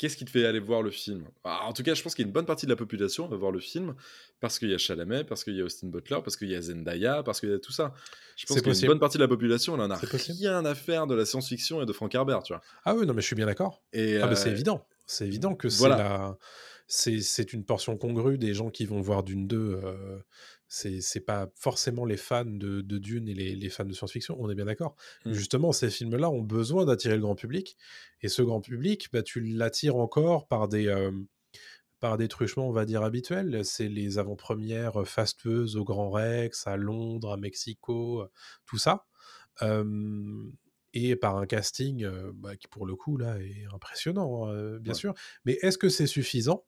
[0.02, 1.28] Qu'est-ce qui te fait aller voir le film?
[1.44, 3.28] Ah, En tout cas, je pense qu'il y a une bonne partie de la population
[3.28, 3.94] va voir le film
[4.40, 6.60] parce qu'il y a Chalamet, parce qu'il y a Austin Butler, parce qu'il y a
[6.60, 7.94] Zendaya, parce qu'il y a tout ça.
[8.34, 11.14] Je pense qu'une bonne partie de la population, elle en a rien à faire de
[11.14, 12.62] la science-fiction et de Frank Herbert, tu vois.
[12.84, 13.80] Ah oui, non, mais je suis bien d'accord.
[13.92, 14.84] Et ah, c'est euh, évident.
[15.06, 16.36] C'est évident que c'est la...
[16.88, 19.56] c'est une portion congrue des gens qui vont voir Dune 2.
[19.56, 20.18] Euh,
[20.72, 24.64] c'est pas forcément les fans de, Dune et les, fans de science-fiction, on est bien
[24.64, 24.96] d'accord.
[25.26, 25.32] Mmh.
[25.32, 27.76] Justement, ces films-là ont besoin d'attirer le grand public,
[28.22, 31.10] et ce grand public, bah, tu l'attires encore par des,
[32.00, 33.64] par des truchements, on va dire, habituels.
[33.66, 38.26] C'est les avant-premières fastueuses au Grand Rex, à Londres, à Mexico,
[38.64, 39.04] tout ça.
[40.94, 45.12] et par un casting bah, qui, pour le coup, là, est impressionnant, hein, bien sûr.
[45.44, 46.64] Mais est-ce que c'est suffisant?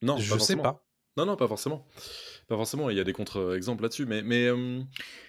[0.00, 0.86] Non, je ne sais pas.
[1.16, 1.86] Non, non, pas forcément.
[2.48, 4.48] Pas forcément, il y a des contre-exemples là-dessus, mais, mais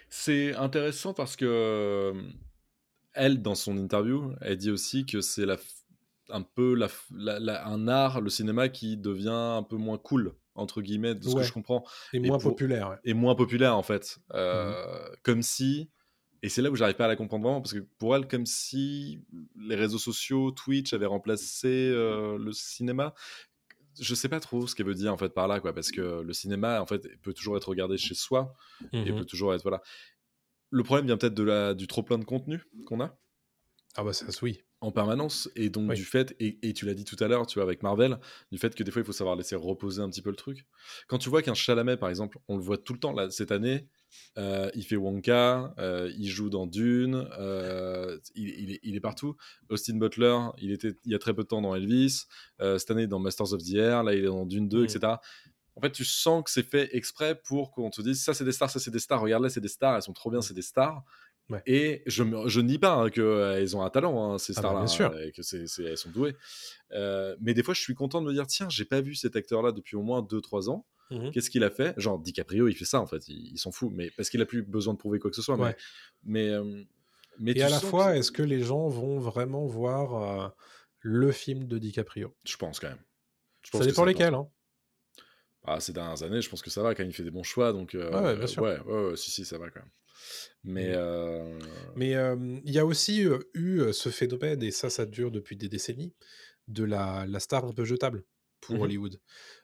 [0.09, 2.13] c'est intéressant parce que
[3.13, 5.57] elle, dans son interview, elle dit aussi que c'est la,
[6.29, 11.15] un peu la, un art, le cinéma, qui devient un peu moins cool, entre guillemets,
[11.15, 11.85] de ce que je comprends.
[12.11, 12.97] Et, moins populaire.
[13.03, 14.19] Et moins populaire, en fait.
[14.29, 15.89] Mmh euh, comme si...
[16.41, 18.45] Et c'est là où j'arrive pas à la comprendre vraiment, parce que pour elle, comme
[18.45, 19.21] si
[19.57, 23.13] les réseaux sociaux, Twitch avaient remplacé euh, le cinéma
[23.99, 26.21] je sais pas trop ce qu'elle veut dire en fait par là quoi parce que
[26.21, 28.55] le cinéma en fait peut toujours être regardé chez soi
[28.91, 29.81] et mmh peut toujours être voilà.
[30.69, 33.17] Le problème vient peut-être de la du trop plein de contenu qu'on a.
[33.95, 37.15] Ah bah ça oui en permanence et donc du fait et, tu l'as dit tout
[37.21, 38.19] à l'heure tu vois avec Marvel
[38.51, 40.65] du fait que des fois il faut savoir laisser reposer un petit peu le truc
[41.07, 43.51] quand tu vois qu'un Chalamet par exemple on le voit tout le temps là cette
[43.51, 43.87] année
[44.37, 49.35] euh, il fait Wonka, euh, il joue dans Dune, euh, il, est, partout.
[49.69, 52.25] Austin Butler, il était il y a très peu de temps dans Elvis,
[52.59, 54.99] cette année dans Masters of the Air, là il est dans Dune 2, etc.
[55.03, 55.49] Mm.
[55.75, 58.51] En fait, tu sens que c'est fait exprès pour qu'on te dise ça c'est des
[58.51, 60.43] stars, ça c'est des stars, regarde là c'est des stars, elles sont trop bien, mm.
[60.43, 61.03] c'est des stars.
[61.65, 65.25] Et je ne nie pas hein, qu'elles ont un talent, hein, ces ah bah, stars-là,
[65.25, 66.35] et que c'est, elles sont douées.
[66.91, 69.71] mais des fois, je suis content de me dire tiens, j'ai pas vu cet acteur-là
[69.71, 70.85] depuis au moins 2-3 ans.
[71.11, 71.93] Mmh Qu'est-ce qu'il a fait?
[71.99, 74.63] Genre DiCaprio, il fait ça en fait, il, s'en fout, mais parce qu'il a plus
[74.63, 75.57] besoin de prouver quoi que ce soit.
[75.57, 75.75] Mais,
[77.39, 80.49] mais, et à la fois, est-ce que les gens vont vraiment voir euh,
[80.99, 82.35] le film de DiCaprio?
[82.45, 83.03] Je pense quand même.
[83.71, 84.33] ça dépend lesquels.
[84.33, 84.47] Hein.
[85.65, 87.71] Ah, ces dernières années, je pense que ça va quand il fait des bons choix,
[87.71, 88.63] donc euh, ouais, bien sûr.
[88.63, 89.89] Ouais, ouais, si, si, ça va quand même.
[90.63, 90.95] Mais mmh.
[90.95, 91.59] euh,
[91.95, 92.15] mais
[92.65, 96.13] il y a aussi eu ce phénomène, et ça, ça dure depuis des décennies,
[96.67, 98.23] de la, la star un peu jetable
[98.61, 99.19] pour mmh Hollywood.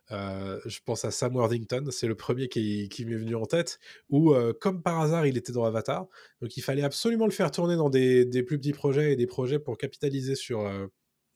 [0.10, 3.80] je pense à Sam Worthington, c'est le premier qui, m'est venu en tête,
[4.10, 6.08] où, comme par hasard, il était dans Avatar.
[6.42, 9.60] Donc, il fallait absolument le faire tourner dans des, plus petits projets et des projets
[9.60, 10.70] pour capitaliser sur,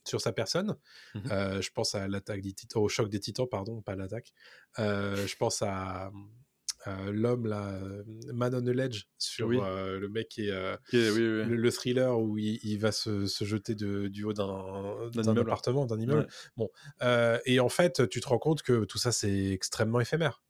[0.06, 0.76] sur sa personne.
[1.16, 4.34] Mmh je pense à l'attaque des titans, au choc des titans, pardon, pas l'attaque.
[4.78, 6.12] je pense à,
[6.88, 8.04] euh, l'homme là, euh,
[8.34, 9.58] Man on the Ledge sur Oui.
[9.62, 12.92] euh, le mec qui est euh, oui, oui, le, le thriller où il, il va
[12.92, 16.22] se, se jeter de, du haut d'un appartement, d'un immeuble.
[16.22, 16.28] Ouais.
[16.58, 16.70] Bon,
[17.46, 20.42] et en fait, tu te rends compte que tout ça c'est extrêmement éphémère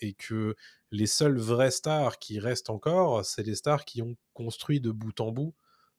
[0.00, 0.54] et que
[0.90, 5.18] les seules vraies stars qui restent encore, c'est les stars qui ont construit de bout
[5.20, 5.54] en bout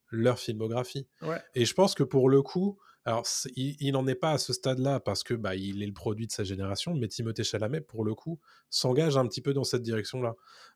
[0.09, 1.07] leur filmographie.
[1.21, 1.41] Ouais.
[1.55, 3.25] Et je pense que pour le coup, alors
[3.55, 6.31] il n'en est pas à ce stade-là parce que bah, il est le produit de
[6.31, 8.39] sa génération, mais Timothée Chalamet, pour le coup,
[8.69, 10.35] s'engage un petit peu dans cette direction-là,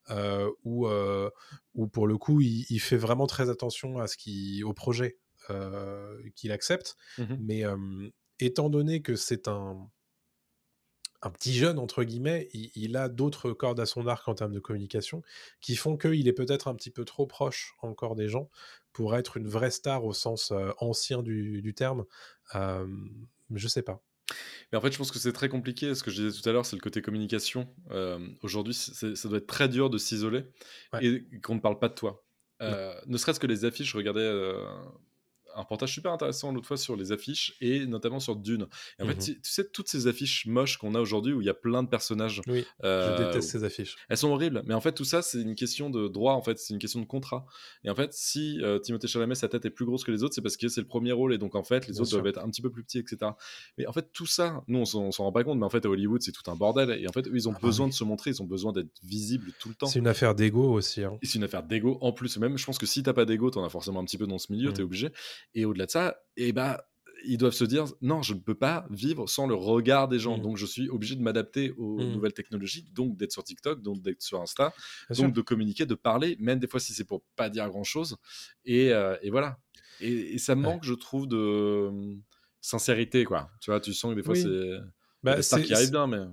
[0.09, 1.29] euh, où, euh,
[1.73, 5.17] où pour le coup, il, il fait vraiment très attention à ce qui, au projet
[5.49, 6.97] euh, qu'il accepte.
[7.17, 7.37] Mhm.
[7.39, 7.63] Mais
[8.39, 9.89] étant donné que c'est un
[11.23, 14.53] un petit jeune entre guillemets, il, il a d'autres cordes à son arc en termes
[14.53, 15.23] de communication
[15.61, 18.49] qui font qu'il est peut-être un petit peu trop proche encore des gens
[18.97, 22.03] pour être une vraie star au sens ancien du, du terme.
[22.53, 24.01] Je sais pas.
[24.71, 25.93] Mais en fait, je pense que c'est très compliqué.
[25.93, 27.73] Ce que je disais tout à l'heure, c'est le côté communication.
[27.91, 30.45] Euh, Aujourd'hui, ça doit être très dur de s'isoler
[30.93, 31.05] Ouais.
[31.05, 32.25] et qu'on ne parle pas de toi.
[32.63, 34.65] Euh, ne serait-ce que les affiches, je regardais euh,
[35.57, 38.67] un reportage super intéressant l'autre fois sur les affiches et notamment sur Dune.
[38.99, 39.19] Et en fait, Mhm.
[39.23, 41.83] tu, tu sais, toutes ces affiches moches qu'on a aujourd'hui où il y a plein
[41.83, 43.95] de personnages, Oui, euh, je déteste ces affiches.
[44.09, 44.61] elles sont horribles.
[44.65, 46.99] Mais en fait, tout ça, c'est une question de droit, en fait, c'est une question
[47.01, 47.45] de contrat.
[47.83, 50.35] Et en fait, si euh, Timothée Chalamet, sa tête est plus grosse que les autres,
[50.35, 52.17] c'est parce que c'est le premier rôle et donc en fait, les Bien autres sûr.
[52.19, 53.31] doivent être un petit peu plus petits, etc.
[53.77, 55.89] Mais en fait, tout ça, nous, on s'en rend pas compte, mais en fait, à
[55.89, 56.91] Hollywood, c'est tout un bordel.
[57.01, 57.91] Et en fait, eux, ils ont Ah bah besoin oui.
[57.91, 59.87] de se montrer, ils ont besoin d'être visibles tout le temps.
[59.87, 61.03] C'est une affaire d'ego aussi.
[61.03, 61.17] hein.
[61.23, 62.37] C'est une affaire d'ego en plus.
[62.37, 64.37] Même, je pense que si t'as pas d'ego, t'en as forcément un petit peu dans
[64.37, 64.73] ce milieu, Mhm.
[64.75, 65.09] t'es obligé.
[65.55, 66.83] Et au-delà de ça, et bah,
[67.25, 70.37] ils doivent se dire non, je ne peux pas vivre sans le regard des gens.
[70.37, 70.43] Mhm.
[70.43, 72.11] Donc, je suis obligé de m'adapter aux Mhm.
[72.13, 74.73] nouvelles technologies, donc d'être sur TikTok, donc d'être sur Insta,
[75.09, 75.23] Bien sûr.
[75.25, 78.17] donc de communiquer, de parler, même des fois si c'est pour pas dire grand chose.
[78.65, 79.57] Et, euh, et voilà.
[79.99, 82.15] Et, et ça manque, je trouve, de euh,
[82.61, 83.49] sincérité, quoi.
[83.61, 84.41] Tu vois, tu sens que des fois, Oui.
[84.43, 84.79] c'est.
[85.23, 85.75] Bah, c'est- mais.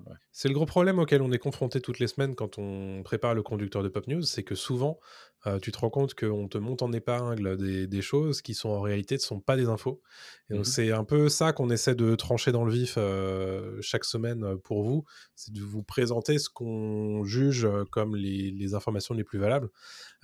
[0.06, 0.16] ouais.
[0.44, 3.82] Le gros problème auquel on est confronté toutes les semaines quand on prépare le conducteur
[3.82, 5.00] de Pop News, c'est que souvent,
[5.46, 8.68] euh, tu te rends compte qu'on te monte en épingle des, des choses qui sont
[8.70, 10.02] en réalité ne sont pas des infos.
[10.50, 10.72] Et donc Mhm.
[10.72, 14.56] c'est un peu ça qu'on essaie de trancher dans le vif euh, chaque semaine euh,
[14.56, 15.04] pour vous,
[15.36, 19.70] c'est de vous présenter ce qu'on juge comme les, les informations les plus valables.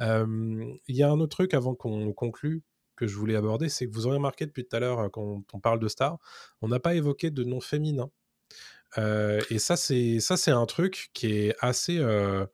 [0.01, 0.27] Euh,
[0.89, 2.63] Il y a un autre truc avant qu'on conclue
[2.97, 5.61] que je voulais aborder, c'est que vous aurez remarqué depuis tout à l'heure quand on
[5.61, 6.19] parle de stars,
[6.61, 8.11] on n'a pas évoqué de nom féminin.
[8.99, 12.45] Euh, et ça, c'est ça, c'est un truc qui est assez euh,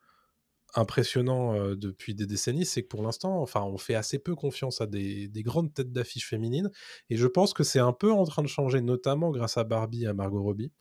[0.74, 2.66] impressionnant euh, depuis des décennies.
[2.66, 5.92] C'est que pour l'instant, enfin, on fait assez peu confiance à des, des grandes têtes
[5.92, 6.70] d'affiche féminines.
[7.10, 10.04] Et je pense que c'est un peu en train de changer, notamment grâce à Barbie
[10.04, 10.72] et à Margot Robbie,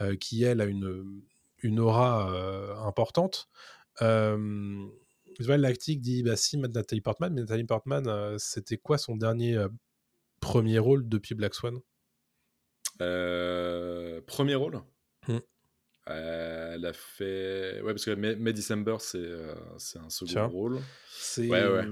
[0.00, 1.22] euh, qui elle a une,
[1.58, 2.30] une aura
[2.86, 3.48] importante.
[4.00, 4.86] Euh,
[5.38, 9.62] l'actique dit bah si Nathalie Portman, mais Nathalie Portman, c'était quoi son dernier
[10.40, 11.80] premier rôle depuis Black Swan?
[12.98, 14.82] Premier rôle?
[15.28, 15.38] Hmm.
[16.08, 17.80] Euh, Elle a fait.
[17.82, 20.46] Ouais, parce que May, May December, c'est euh, c'est un second Tiens.
[20.46, 20.80] rôle.
[21.10, 21.86] C'est Ouais, ouais.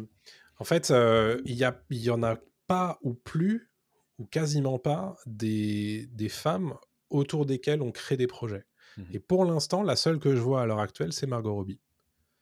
[0.58, 3.70] en fait euh, il y a il y en a pas ou plus
[4.18, 6.74] ou quasiment pas des, des femmes
[7.08, 8.64] autour desquelles on crée des projets.
[8.98, 9.06] Mhm.
[9.12, 11.80] Et pour l'instant, la seule que je vois à l'heure actuelle, c'est Margot Robbie.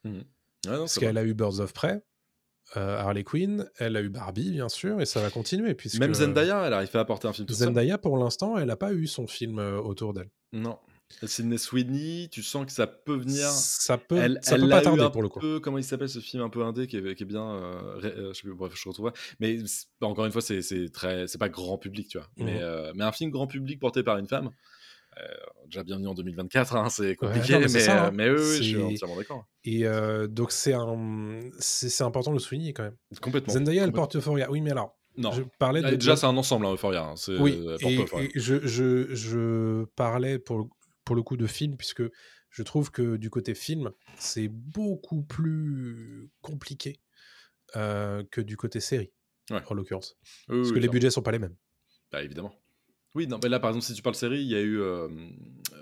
[0.04, 0.24] Mhm.
[0.66, 2.02] Ah non, Parce qu'elle a eu Birds of Prey,
[2.76, 5.74] euh, Harley Quinn, elle a eu Barbie, bien sûr, et ça va continuer.
[5.74, 7.68] Puisque Même Zendaya, elle arrive à apporter un film tout seul.
[7.68, 10.30] Zendaya, pour l'instant, elle n'a pas eu son film euh, autour d'elle.
[10.52, 10.78] Non.
[11.24, 13.48] Sydney Sweeney, tu sens que ça peut venir.
[13.48, 15.40] Ça peut, elle ça elle peut pas tarder un pour le coup.
[15.40, 17.42] peu, comment il s'appelle ce film un peu indé qui est, qui est bien.
[17.50, 19.14] euh, ré- euh, je sais plus, bref, je retrouverai.
[19.40, 19.56] Mais
[20.02, 20.60] encore une fois, c'est
[20.92, 22.28] très, c'est pas grand public, tu vois.
[22.36, 22.44] Mhm.
[22.44, 22.60] Mais,
[22.94, 24.50] mais un film grand public porté par une femme.
[25.20, 25.34] Euh,
[25.66, 28.12] déjà bienvenue en 2024, hein, c'est compliqué, non, mais mais, ça, euh, hein.
[28.14, 29.46] mais oui, oui, je suis entièrement d'accord.
[29.64, 31.40] Et euh, donc, c'est un...
[31.58, 32.96] c'est c'est important de le souligner quand même.
[33.20, 33.52] Complètement.
[33.52, 34.50] Zendaya, elle porte Euphoria.
[34.50, 35.32] Oui, mais alors, Non.
[35.32, 35.94] je parlais de.
[35.96, 37.02] déjà, c'est un ensemble, hein, Euphoria.
[37.04, 40.64] hein, Oui, et, je, je, je parlais pour le,
[41.04, 42.02] pour le coup de film, puisque
[42.50, 47.00] je trouve que du côté film, c'est beaucoup plus compliqué
[47.76, 49.12] euh, que du côté série,
[49.50, 49.60] Ouais.
[49.68, 50.16] en l'occurrence.
[50.48, 51.56] Oui, Parce oui, que les budgets sont pas les mêmes.
[52.10, 52.54] Bah, évidemment.
[53.18, 55.08] Oui, non, mais là, par exemple, si tu parles série, il y a eu, euh,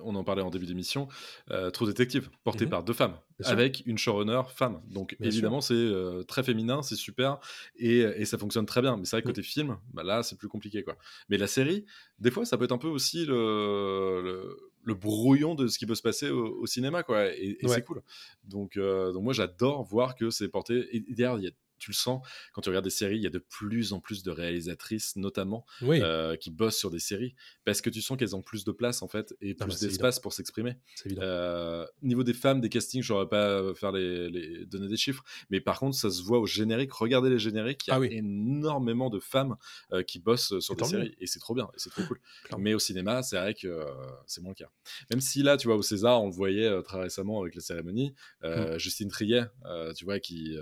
[0.03, 1.07] on en parlait en début d'émission,
[1.51, 2.71] euh, True Detective, porté Mhm.
[2.71, 3.53] par deux femmes, Bien sûr.
[3.59, 4.81] avec une showrunner femme.
[4.89, 7.39] Donc, Bien évidemment, c'est euh, très féminin, c'est super,
[7.77, 8.97] et, et ça fonctionne très bien.
[8.97, 9.35] Mais c'est vrai que Mhm.
[9.35, 10.97] côté film, bah, là, c'est plus compliqué, quoi.
[11.29, 11.85] Mais la série,
[12.19, 15.85] des fois, ça peut être un peu aussi le, le, le brouillon de ce qui
[15.85, 17.27] peut se passer au, au cinéma, quoi.
[17.35, 17.75] Et, et Ouais.
[17.75, 18.01] c'est cool.
[18.45, 20.89] Donc, euh, donc moi, j'adore voir que c'est porté.
[20.97, 23.27] Et derrière, il y a tu le sens quand tu regardes des séries, il y
[23.27, 27.35] a de plus en plus de réalisatrices, notamment, Oui, euh, qui bossent sur des séries,
[27.65, 29.81] parce que tu sens qu'elles ont plus de place en fait et Ah bah, plus
[29.81, 30.77] d'espace pour s'exprimer.
[31.19, 35.23] Euh, niveau des femmes, des castings, je n'aurais pas faire les, les- donner des chiffres,
[35.51, 36.93] mais par contre, ça se voit au générique.
[36.93, 38.09] Regardez les génériques, il y a Ah oui.
[38.11, 39.57] énormément de femmes
[39.93, 40.89] euh, qui bossent sur des mieux.
[40.89, 42.21] séries, et c'est trop bien, c'est trop cool.
[42.45, 42.63] Clairement.
[42.65, 43.85] mais au cinéma, c'est vrai que euh,
[44.27, 44.71] c'est moins le cas.
[45.11, 47.61] Même si là, tu vois, au César, on le voyait euh, très récemment avec les
[47.61, 48.15] cérémonies,
[48.45, 50.57] euh, Justine Triet, euh, tu vois, qui.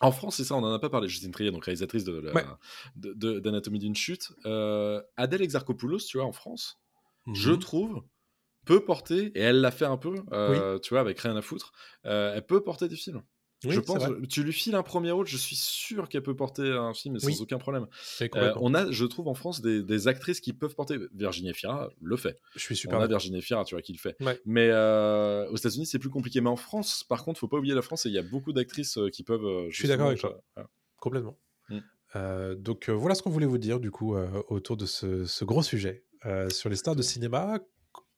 [0.00, 1.08] En France, c'est ça, on n'en a pas parlé.
[1.08, 2.44] Justine Triet, donc réalisatrice Ouais.
[2.96, 4.32] de- d'Anatomie d'une chute.
[4.46, 6.80] Euh, Adèle Exarchopoulos, tu vois, en France,
[7.32, 7.58] je Mhm.
[7.58, 8.02] trouve,
[8.66, 11.72] peut porter, et elle l'a fait un peu, euh, tu vois, avec rien à foutre,
[12.06, 13.22] euh, elle peut porter des films.
[13.64, 14.26] Oui, je pense, vrai.
[14.28, 17.26] tu lui files un premier rôle, je suis sûr qu'elle peut porter un film sans
[17.26, 17.36] Oui.
[17.40, 17.86] aucun problème.
[18.36, 20.96] Euh, on a, je trouve, en France des, des actrices qui peuvent porter.
[21.12, 22.40] Virginie Fira le fait.
[22.54, 23.18] Je suis on super a d'accord.
[23.18, 24.16] Virginie Fira, tu vois, qui le fait.
[24.20, 24.40] Ouais.
[24.44, 26.40] Mais euh, aux États-Unis, c'est plus compliqué.
[26.40, 28.52] Mais en France, par contre, faut pas oublier la France et il y a beaucoup
[28.52, 29.44] d'actrices euh, qui peuvent.
[29.44, 30.40] euh, Je suis d'accord avec toi.
[31.00, 31.36] Complètement.
[31.68, 31.78] Mm.
[32.16, 35.26] Euh, donc euh, voilà ce qu'on voulait vous dire du coup euh, autour de ce,
[35.26, 37.58] ce gros sujet euh, sur les stars de cinéma.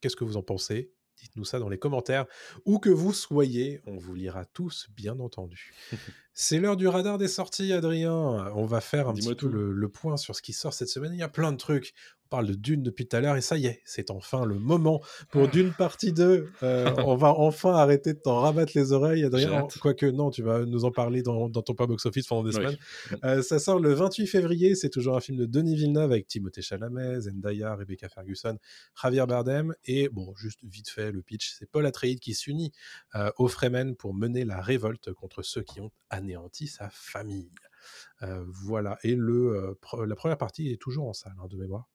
[0.00, 0.92] Qu'est-ce que vous en pensez?
[1.20, 2.26] Dites-nous ça dans les commentaires.
[2.64, 5.72] Où que vous soyez, on vous lira tous, bien entendu.
[6.32, 8.12] C'est l'heure du radar des sorties, Adrien.
[8.54, 11.12] On va faire un petit peu le point sur ce qui sort cette semaine.
[11.12, 11.92] Il y a plein de trucs.
[12.30, 15.02] Parle de Dune depuis tout à l'heure et ça y est, c'est enfin le moment
[15.30, 15.46] pour Ah.
[15.48, 16.48] Dune partie 2.
[16.62, 19.66] Euh, on va enfin arrêter de t'en rabattre les oreilles, Adrien.
[19.80, 22.62] Quoique non, tu vas nous en parler dans, dans ton pas box-office pendant des Oui.
[22.62, 22.76] semaines.
[23.24, 24.76] Euh, ça sort le 28 février.
[24.76, 28.56] C'est toujours un film de Denis Villeneuve avec Timothée Chalamet, Zendaya, Rebecca Ferguson,
[29.02, 29.74] Javier Bardem.
[29.84, 32.70] Et bon, juste vite fait, le pitch, c'est Paul Atreides qui s'unit
[33.16, 37.50] euh, aux Fremen pour mener la révolte contre ceux qui ont anéanti sa famille.
[38.62, 38.98] Voilà.
[39.02, 41.88] Et le, pre- la première partie est toujours en salle, hein, de mémoire.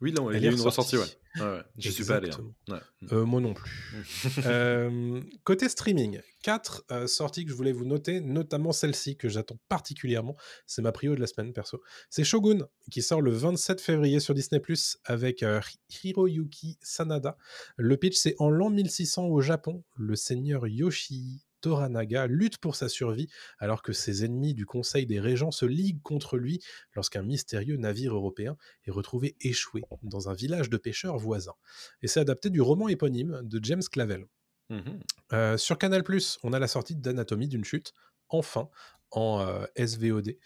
[0.00, 1.04] Oui, non, Elle il y a est une ressortie, ouais.
[1.36, 1.60] Ouais.
[1.78, 2.30] Je suis pas allé.
[2.30, 2.52] hein.
[2.68, 2.78] Ouais.
[3.12, 3.70] Euh, moi non plus.
[4.46, 9.58] Euh, côté streaming, quatre euh, sorties que je voulais vous noter, notamment celle-ci que j'attends
[9.68, 10.36] particulièrement.
[10.66, 11.82] C'est ma prio de la semaine perso.
[12.08, 17.36] C'est Shogun qui sort le 27 février sur Disney Plus avec Hi- Hiroyuki Sanada.
[17.76, 22.88] Le pitch, c'est en l'an 1600 au Japon, le seigneur Yoshi Toranaga lutte pour sa
[22.88, 26.60] survie alors que ses ennemis du Conseil des Régents se liguent contre lui
[26.94, 28.56] lorsqu'un mystérieux navire européen
[28.86, 31.54] est retrouvé échoué dans un village de pêcheurs voisins.
[32.02, 34.26] Et c'est adapté du roman éponyme de James Clavel.
[34.70, 35.00] Mhm.
[35.32, 36.02] Euh, sur Canal+,
[36.42, 37.92] on a la sortie d'Anatomie d'une chute,
[38.28, 38.68] enfin,
[39.10, 40.36] en SVOD,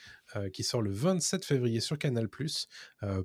[0.53, 2.29] qui sort le 27 février sur Canal+.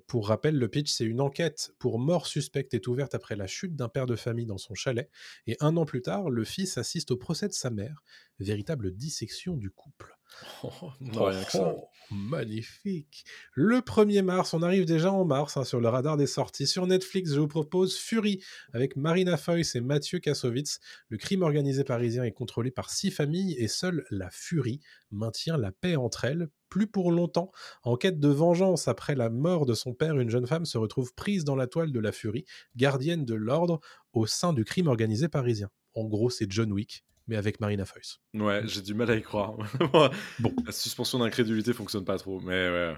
[0.07, 3.75] Pour rappel, le pitch, c'est une enquête pour mort suspecte est ouverte après la chute
[3.75, 5.09] d'un père de famille dans son chalet,
[5.47, 8.03] et un an plus tard, le fils assiste au procès de sa mère,
[8.39, 10.18] véritable dissection du couple.
[10.63, 11.73] Oh, non, rien que ça.
[11.75, 13.23] Oh, magnifique.
[13.53, 16.67] Le 1er mars, on arrive déjà en mars hein, sur le radar des sorties.
[16.67, 20.79] Sur Netflix, je vous propose Fury avec Marina Foïs et Mathieu Kassovitz.
[21.09, 25.71] Le crime organisé parisien est contrôlé par six familles et seule la Furie maintient la
[25.71, 26.49] paix entre elles.
[26.69, 27.51] Plus pour longtemps,
[27.83, 31.15] en quête de vengeance après la mort de son père, une jeune femme se retrouve
[31.15, 33.79] prise dans la toile de la Furie, gardienne de l'ordre
[34.13, 35.69] au sein du crime organisé parisien.
[35.95, 38.19] En gros, c'est John Wick, mais avec Marina Foïs.
[38.33, 39.55] Ouais, j'ai du mal à y croire.
[40.39, 40.53] Bon.
[40.65, 42.93] La suspension d'incrédulité fonctionne pas trop, mais ouais.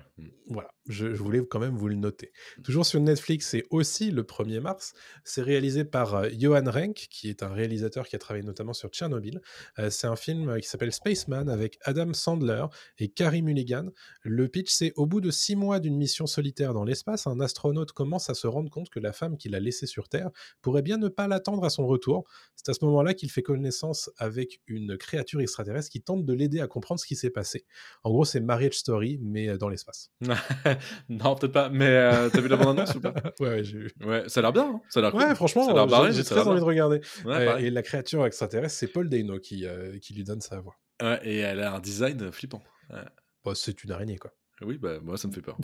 [0.48, 2.32] Voilà, je, je voulais quand même vous le noter.
[2.64, 7.30] Toujours sur Netflix et aussi le 1er mars, c'est réalisé par euh, Johan Renck, qui
[7.30, 9.42] est un réalisateur qui a travaillé notamment sur Tchernobyl.
[9.80, 12.66] Euh, c'est un film euh, qui s'appelle Spaceman avec Adam Sandler
[12.98, 13.88] et Carey Mulligan.
[14.24, 17.92] Le pitch, c'est au bout de six mois d'une mission solitaire dans l'espace, un astronaute
[17.92, 20.30] commence à se rendre compte que la femme qu'il a laissée sur Terre
[20.62, 22.26] pourrait bien ne pas l'attendre à son retour.
[22.56, 26.62] C'est à ce moment-là qu'il fait connaissance avec une créature extraterrestre qui tente de l'aider
[26.62, 27.66] à comprendre ce qui s'est passé.
[28.04, 30.12] En gros, c'est Marriage Story, mais euh, dans l'espace.
[31.10, 33.14] non, peut-être pas, mais euh, t'as vu la bande-annonce ou pas?
[33.40, 33.92] Ouais, ouais, j'ai vu.
[34.02, 34.82] Ouais, ça a l'air bien, hein.
[34.90, 35.36] ça a l'air Ouais, cool.
[35.36, 37.02] franchement, Ça a l'air barré, j'ai très envie de regarder.
[37.26, 40.60] Ouais, Euh, et la créature extraterrestre, c'est Paul Dano qui, euh, qui lui donne sa
[40.60, 40.76] voix.
[41.02, 42.62] Ouais, et elle a un design flippant.
[42.92, 43.00] Ouais.
[43.44, 44.32] Bon, c'est une araignée, quoi.
[44.64, 45.58] Oui, bah moi ça me fait peur.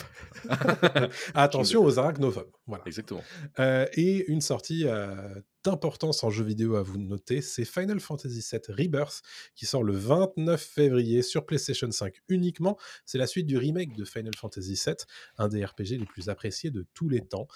[1.34, 2.52] Attention aux arachnophobes.
[2.66, 2.84] Voilà.
[2.86, 3.24] Exactement.
[3.60, 5.16] Euh, et une sortie euh,
[5.64, 9.22] d'importance en jeu vidéo à vous noter, c'est Final Fantasy VII Rebirth,
[9.56, 12.78] qui sort le 29 février sur PlayStation 5 uniquement.
[13.06, 14.96] C'est la suite du remake de Final Fantasy VII,
[15.38, 17.48] un des RPG les plus appréciés de tous les temps.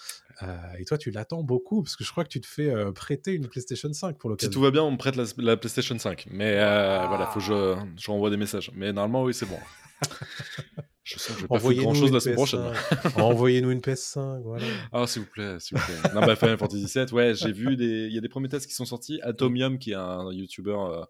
[0.42, 3.32] Euh, et toi, tu l'attends beaucoup, parce que je crois que tu te fais prêter
[3.32, 4.52] une PlayStation 5 pour Si l'occasion.
[4.52, 6.26] tout va bien, on me prête la, la PlayStation 5.
[6.30, 8.70] Mais voilà, faut que je, je renvoie des messages.
[8.74, 9.58] Mais normalement, oui, c'est bon.
[11.04, 11.16] je
[11.50, 13.16] Envoyez-nous une, PS5.
[13.16, 14.64] Envoyez-nous une PS5, voilà.
[14.92, 16.10] Ah, s'il vous plaît, s'il vous plaît.
[16.14, 18.68] non, bah, Final Fantasy VII, ouais, j'ai vu des, il y a des premiers tests
[18.68, 19.20] qui sont sortis.
[19.22, 21.04] Atomium, qui est un YouTuber euh,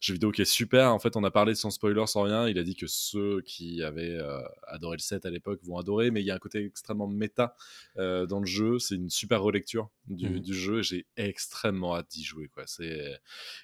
[0.00, 0.92] jeu vidéo qui est super.
[0.92, 2.46] En fait, on a parlé sans spoiler, sans rien.
[2.46, 6.10] Il a dit que ceux qui avaient euh, adoré le set à l'époque vont adorer,
[6.10, 7.56] mais il y a un côté extrêmement méta
[7.96, 8.78] euh, dans le jeu.
[8.78, 10.40] C'est une super relecture du, mmh.
[10.40, 10.82] du jeu.
[10.82, 12.64] J'ai extrêmement hâte d'y jouer, quoi.
[12.66, 13.18] C'est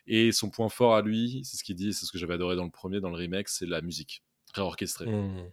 [0.07, 2.57] et son point fort à lui, c'est ce qu'il dit, c'est ce que j'avais adoré
[2.57, 4.23] dans le premier, dans le remake, c'est la musique
[4.55, 5.07] réorchestrée.
[5.07, 5.51] Mmh.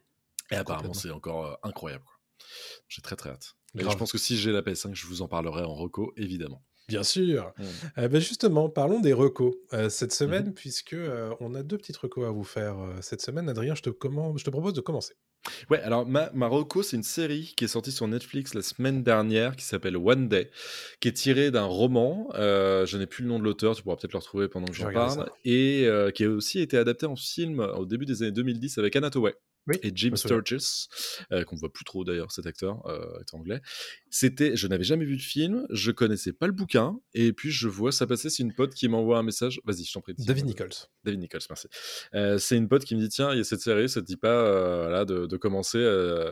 [0.51, 2.03] Et apparemment, c'est encore euh, incroyable.
[2.87, 3.55] J'ai très très hâte.
[3.77, 6.61] Et je pense que si j'ai la PS5, je vous en parlerai en reco, évidemment.
[6.89, 7.53] Bien sûr.
[7.57, 7.63] Mmh.
[7.99, 10.97] Euh, ben justement, parlons des recos euh, cette semaine, mmh puisque
[11.39, 13.47] on a deux petites recos à vous faire cette semaine.
[13.47, 15.13] Adrien, je te, je te propose de commencer.
[15.69, 19.55] Ouais, alors ma, Reco, c'est une série qui est sortie sur Netflix la semaine dernière
[19.55, 20.51] qui s'appelle One Day,
[20.99, 22.27] qui est tirée d'un roman.
[22.33, 24.91] je n'ai plus le nom de l'auteur, tu pourras peut-être le retrouver pendant que j'en
[24.91, 25.29] parle.
[25.45, 29.09] Et qui a aussi été adapté en film au début des années 2010 avec Anna
[29.83, 30.87] Et Jim Sturgis,
[31.31, 33.61] euh, qu'on voit plus trop d'ailleurs, cet acteur euh, est anglais.
[34.09, 37.67] C'était, je n'avais jamais vu le film, je connaissais pas le bouquin, et puis je
[37.67, 38.29] vois ça passer.
[38.29, 39.61] C'est une pote qui m'envoie un message.
[39.63, 40.15] Vas-y, je t'en prie.
[40.17, 40.73] David Nichols.
[41.03, 41.67] David Nichols, merci.
[42.15, 44.05] Euh, c'est une pote qui me dit tiens, il y a cette série, ça te
[44.05, 44.41] dit pas
[44.81, 45.79] voilà, de, de commencer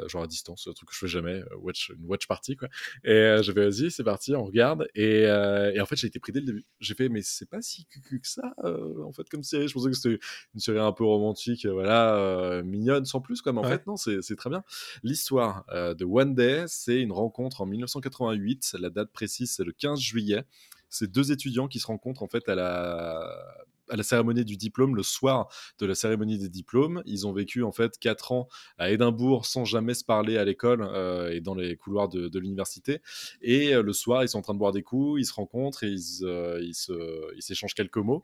[0.07, 2.67] genre à distance, un truc que je fais jamais, watch, une watch party quoi.
[3.03, 4.87] Et je vais vas-y, c'est parti, on regarde.
[4.95, 6.65] Et, et en fait, j'ai été pris dès le début.
[6.79, 9.67] J'ai fait mais c'est pas si cucu que ça en fait comme série.
[9.67, 10.19] Je pensais que c'était
[10.55, 14.49] une série un peu romantique, voilà, mignonne, sans plus, comme en fait, non, c'est très
[14.49, 14.63] bien.
[15.03, 18.75] L'histoire euh, de One Day, c'est une rencontre en 1988.
[18.79, 20.43] La date précise, c'est le 15 juillet.
[20.89, 24.95] C'est deux étudiants qui se rencontrent en fait à la à la cérémonie du diplôme,
[24.95, 25.49] le soir
[25.79, 27.01] de la cérémonie des diplômes.
[27.07, 28.47] Ils ont vécu en fait quatre ans
[28.77, 33.01] à Édimbourg sans jamais se parler à l'école euh, et dans les couloirs de, l'université.
[33.41, 35.83] Et euh, le soir, ils sont en train de boire des coups, ils se rencontrent
[35.83, 36.23] et ils,
[36.61, 38.23] ils s'échangent quelques mots.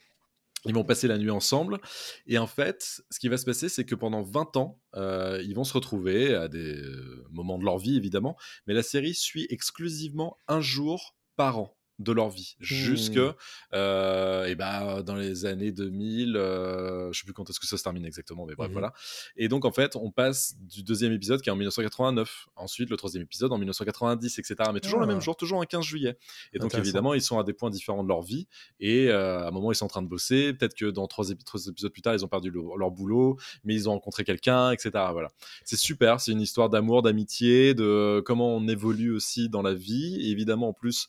[0.66, 1.80] Ils vont passer la nuit ensemble.
[2.26, 5.55] Et en fait, ce qui va se passer, c'est que pendant 20 ans, euh, ils
[5.55, 8.36] vont se retrouver à des euh, moments de leur vie, évidemment.
[8.68, 12.56] Mais la série suit exclusivement un jour par an de leur vie.
[12.60, 13.34] Jusque mmh.
[13.74, 17.78] euh, et ben dans les années 2000 euh, je sais plus quand est-ce que ça
[17.78, 18.93] se termine exactement mais bref mmh voilà.
[19.38, 22.98] Et donc en fait on passe du deuxième épisode qui est en 1989 ensuite le
[22.98, 25.22] troisième épisode en 1990 etc mais toujours le même ah.
[25.22, 26.18] jour toujours un 15 juillet.
[26.54, 28.48] Et donc évidemment ils sont à des points différents de leur vie
[28.80, 30.54] et euh, à un moment ils sont en train de bosser.
[30.54, 33.93] Peut-être que dans trois, épisodes plus tard ils ont perdu leur boulot mais ils ont
[33.93, 35.30] rencontré quelqu'un etc voilà.
[35.64, 40.20] C'est super c'est une histoire d'amour d'amitié de comment on évolue aussi dans la vie.
[40.20, 41.08] Et évidemment en plus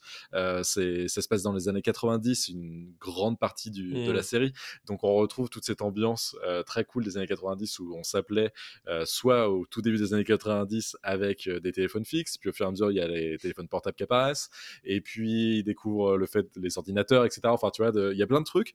[0.63, 0.76] c'est
[1.07, 4.23] ça se passe dans les années 90, une grande partie de la mmh.
[4.23, 4.53] série.
[4.85, 8.51] Donc on retrouve toute cette ambiance euh, très cool des années 90 où on s'appelait
[8.87, 12.53] euh, soit au tout début des années 90 avec euh, des téléphones fixes, puis au
[12.53, 14.49] fur et à mesure il y a les téléphones portables qui apparaissent,
[14.83, 17.41] et puis ils découvrent le fait les ordinateurs, etc.
[17.45, 18.73] Enfin tu vois, il y a plein de trucs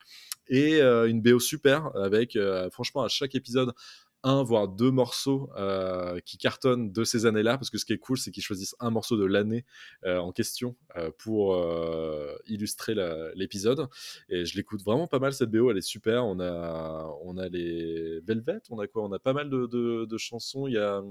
[0.48, 2.38] et une BO super avec
[2.70, 3.72] franchement à chaque épisode
[4.24, 7.98] un voire deux morceaux euh, qui cartonnent de ces années-là, parce que ce qui est
[7.98, 9.64] cool, c'est qu'ils choisissent un morceau de l'année
[10.04, 11.56] euh, en question euh, pour
[12.46, 12.94] illustrer
[13.34, 13.88] l'épisode.
[14.28, 16.24] Et je l'écoute vraiment pas mal cette BO, elle est super.
[16.24, 19.02] On a, on a les Velvet, on a quoi?
[19.04, 19.66] On a pas mal de,
[20.04, 20.66] de chansons.
[20.66, 21.02] Il y a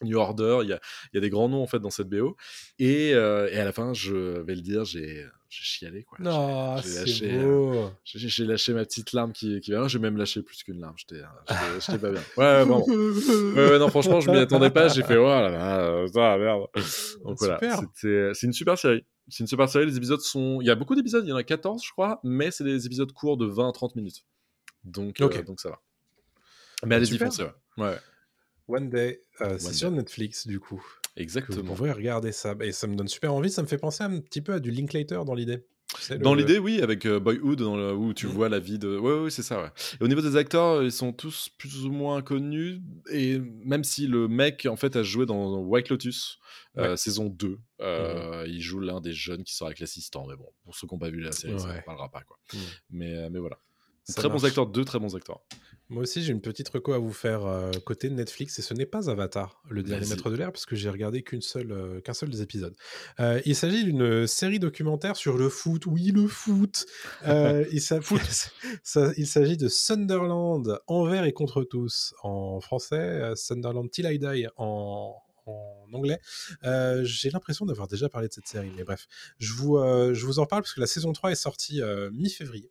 [0.04, 0.80] New Order, il y a,
[1.12, 2.36] y a, des grands noms en fait dans cette BO.
[2.78, 6.18] Et, euh, et à la fin, je vais le dire, j'ai chialé quoi.
[6.20, 10.62] Non, j'ai lâché, euh, j'ai lâché ma petite larme qui, qui J'ai même lâché plus
[10.62, 10.94] qu'une larme.
[10.96, 12.22] J'étais pas bien.
[12.36, 12.84] Ouais, bon.
[12.88, 14.88] ouais, non, franchement, je m'y attendais pas.
[14.88, 16.66] J'ai fait, oh là là, ça, merde.
[17.24, 17.58] Donc voilà,
[17.94, 19.04] c'est une super série.
[19.28, 19.86] C'est une super série.
[19.86, 20.60] Les épisodes sont.
[20.60, 22.86] Il y a beaucoup d'épisodes, il y en a 14, je crois, mais c'est des
[22.86, 24.24] épisodes courts de 20-30 minutes.
[24.84, 25.80] Donc, euh, donc ça va.
[26.84, 27.50] Mais allez-y, foncez, ouais.
[27.84, 27.96] ouais.
[28.70, 30.82] One Day, euh, c'est sur Netflix du coup.
[31.16, 31.62] Exactement.
[31.62, 32.54] Vous pouvez regarder ça.
[32.60, 33.50] Et ça me donne super envie.
[33.50, 35.64] Ça me fait penser un petit peu à du Linklater dans l'idée.
[36.20, 38.30] Dans l'idée, oui, avec euh, Boyhood, dans où tu mmh.
[38.30, 38.96] vois la vie de.
[38.96, 39.70] Ouais, ouais, c'est ça, ouais.
[40.00, 42.80] Et au niveau des acteurs, ils sont tous plus ou moins connus.
[43.10, 46.38] Et même si le mec, en fait, a joué dans White Lotus,
[46.78, 47.58] euh, saison 2, mmh
[48.46, 50.26] il joue l'un des jeunes qui sera avec l'assistant.
[50.28, 52.38] Mais bon, pour ceux qui n'ont pas vu la série, ça ne parlera pas, quoi.
[52.52, 52.58] Mmh.
[52.90, 53.58] Mais, mais voilà.
[54.14, 55.40] Très bons acteurs, deux très bons acteurs.
[55.90, 58.86] Moi aussi, j'ai une petite reco à vous faire euh, côté Netflix, et ce n'est
[58.86, 62.14] pas Avatar, le dernier maître de l'air, parce que j'ai regardé qu'une seule, euh, qu'un
[62.14, 62.76] seul des épisodes.
[63.18, 65.86] Euh, il s'agit d'une série documentaire sur le foot.
[65.86, 66.86] Oui, le foot.
[67.26, 67.80] il
[69.26, 75.86] s'agit de Sunderland envers et contre tous en français, Sunderland Till I Die en, en
[75.92, 76.20] anglais.
[76.64, 79.06] Euh, j'ai l'impression d'avoir déjà parlé de cette série, mais bref,
[79.38, 82.10] je vous, euh, je vous en parle parce que la saison 3 est sortie euh,
[82.12, 82.70] mi-février.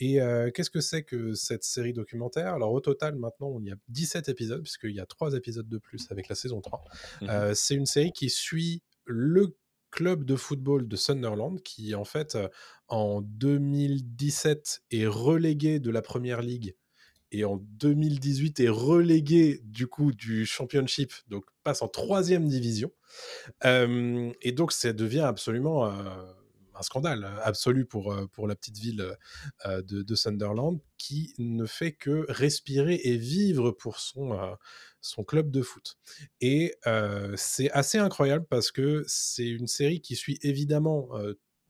[0.00, 0.18] Et
[0.54, 2.54] qu'est-ce que c'est que cette série documentaire?
[2.54, 5.78] Alors au total, maintenant, on y a 17 épisodes, puisqu'il y a 3 épisodes de
[5.78, 6.84] plus avec la saison 3.
[7.22, 9.56] Mmh c'est une série qui suit le
[9.90, 12.38] club de football de Sunderland qui en fait
[12.88, 16.74] en 2017 est relégué de la première ligue
[17.32, 22.90] et en 2018 est relégué du coup du championship, donc passe en troisième division.
[23.64, 25.92] Euh, et donc ça devient absolument euh,
[26.74, 29.16] un scandale absolu pour, euh, pour la petite ville
[29.66, 34.56] de, de, Sunderland qui ne fait que respirer et vivre pour son,
[35.00, 35.98] son club de foot.
[36.40, 36.76] Et
[37.36, 41.08] c'est assez incroyable parce que c'est une série qui suit évidemment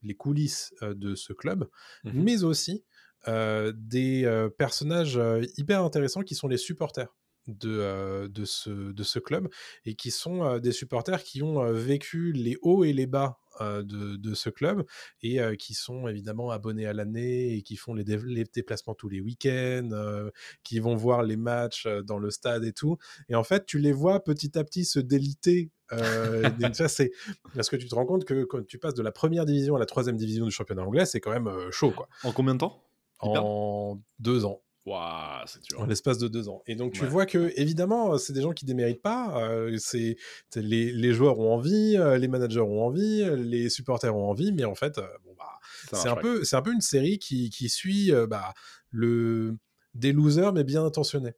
[0.02, 1.68] les coulisses de ce club,
[2.04, 2.84] mmh mais aussi
[3.26, 5.20] des personnages
[5.56, 7.14] hyper intéressants qui sont les supporters
[7.48, 9.48] de, de, ce, de ce club
[9.84, 14.34] et qui sont des supporters qui ont vécu les hauts et les bas de, de,
[14.34, 14.84] ce club
[15.20, 19.20] et qui sont évidemment abonnés à l'année et qui font les, les déplacements tous les
[19.20, 20.28] week-ends,
[20.62, 22.98] qui vont voir les matchs dans le stade et tout.
[23.28, 25.70] Et en fait, tu les vois petit à petit se déliter.
[26.88, 27.10] c'est
[27.54, 29.78] parce que tu te rends compte que quand tu passes de la première division à
[29.78, 32.08] la troisième division du championnat anglais, c'est quand même chaud, quoi.
[32.24, 32.87] En combien de temps?
[33.20, 34.62] En deux ans.
[34.88, 35.80] Wow, c'est dur.
[35.80, 36.62] En l'espace de deux ans.
[36.66, 39.38] Et donc, tu vois que, évidemment, c'est des gens qui déméritent pas.
[39.42, 40.16] Euh, c'est
[40.56, 44.64] les, les, joueurs ont envie, euh, les managers ont envie, les supporters ont envie, mais
[44.64, 45.44] en fait, euh, bon, bah,
[45.92, 48.54] c'est un, peu, c'est un peu une série qui, qui suit bah,
[48.90, 49.58] le,
[49.94, 51.34] des losers, mais bien intentionnés.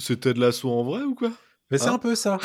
[0.00, 1.30] C'était de l'assaut en vrai ou quoi?
[1.70, 1.94] Mais c'est hein?
[1.94, 2.38] un peu ça.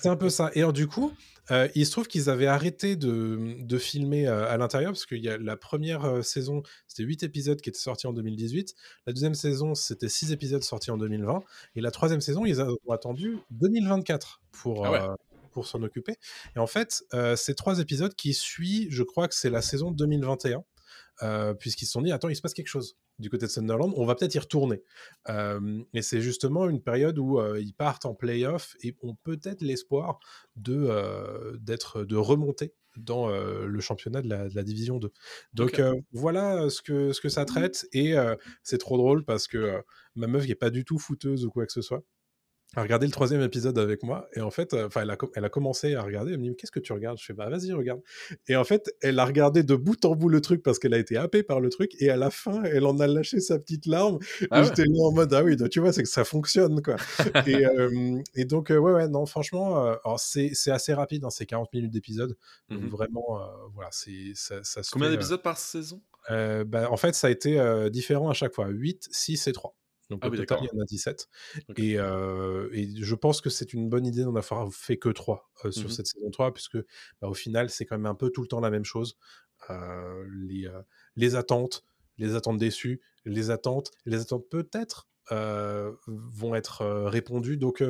[0.00, 0.50] C'est un peu ça.
[0.54, 1.12] Et alors, du coup,
[1.50, 5.22] euh, il se trouve qu'ils avaient arrêté de, de filmer euh, à l'intérieur parce qu'il
[5.22, 8.74] y a la première euh, saison, c'était 8 épisodes qui étaient sortis en 2018.
[9.06, 11.42] La deuxième saison, c'était 6 épisodes sortis en 2020.
[11.76, 15.16] Et la troisième saison, ils ont attendu 2024 pour, ah
[15.52, 16.16] pour s'en occuper.
[16.54, 17.02] Et en fait,
[17.36, 20.64] ces trois épisodes qui suivent, je crois que c'est la saison 2021.
[21.58, 24.04] puisqu'ils se sont dit, attends, il se passe quelque chose du côté de Sunderland, on
[24.04, 24.82] va peut-être y retourner.
[25.28, 30.20] et c'est justement une période où ils partent en playoff et ont peut-être l'espoir
[30.56, 35.12] de, d'être, de remonter dans le championnat de la, division 2.
[35.54, 35.80] Donc
[36.12, 38.14] voilà ce que, ce que ça traite et
[38.62, 39.82] c'est trop drôle parce que
[40.14, 42.02] ma meuf qui est pas du tout fouteuse ou quoi que ce soit,
[42.76, 45.44] a regardé le troisième épisode avec moi et en fait, euh, enfin, elle, a, elle
[45.44, 46.32] a commencé à regarder.
[46.32, 47.18] Elle me dit qu'est-ce que tu regardes?
[47.18, 48.02] Je fais bah vas-y regarde.
[48.46, 50.98] Et en fait, elle a regardé de bout en bout le truc parce qu'elle a
[50.98, 53.86] été happée par le truc et à la fin, elle en a lâché sa petite
[53.86, 54.18] larme.
[54.50, 56.96] Ah J'étais là en mode ah oui, tu vois, c'est que ça fonctionne quoi.
[57.46, 61.72] et, euh, et, donc euh, ouais ouais non franchement, c'est assez rapide, hein, c'est 40
[61.72, 62.36] minutes d'épisode.
[62.68, 63.40] Donc mmh vraiment
[63.74, 66.02] voilà c'est ça, ça Combien d'épisodes par saison?
[66.28, 69.77] bah, en fait, ça a été différent à chaque fois 8, 6 et 3.
[70.10, 71.28] Donc ah au total, il y en a 17.
[71.76, 75.88] Et, et, je pense que c'est une bonne idée d'en avoir fait que 3 sur
[75.88, 76.78] mmh cette saison 3, puisque
[77.20, 79.18] bah, au final, c'est quand même un peu tout le temps la même chose.
[79.68, 80.70] les,
[81.16, 81.84] les attentes,
[82.16, 85.08] les attentes déçues, les attentes, les attentes peut-être
[86.06, 87.58] vont être répondues.
[87.58, 87.82] Donc,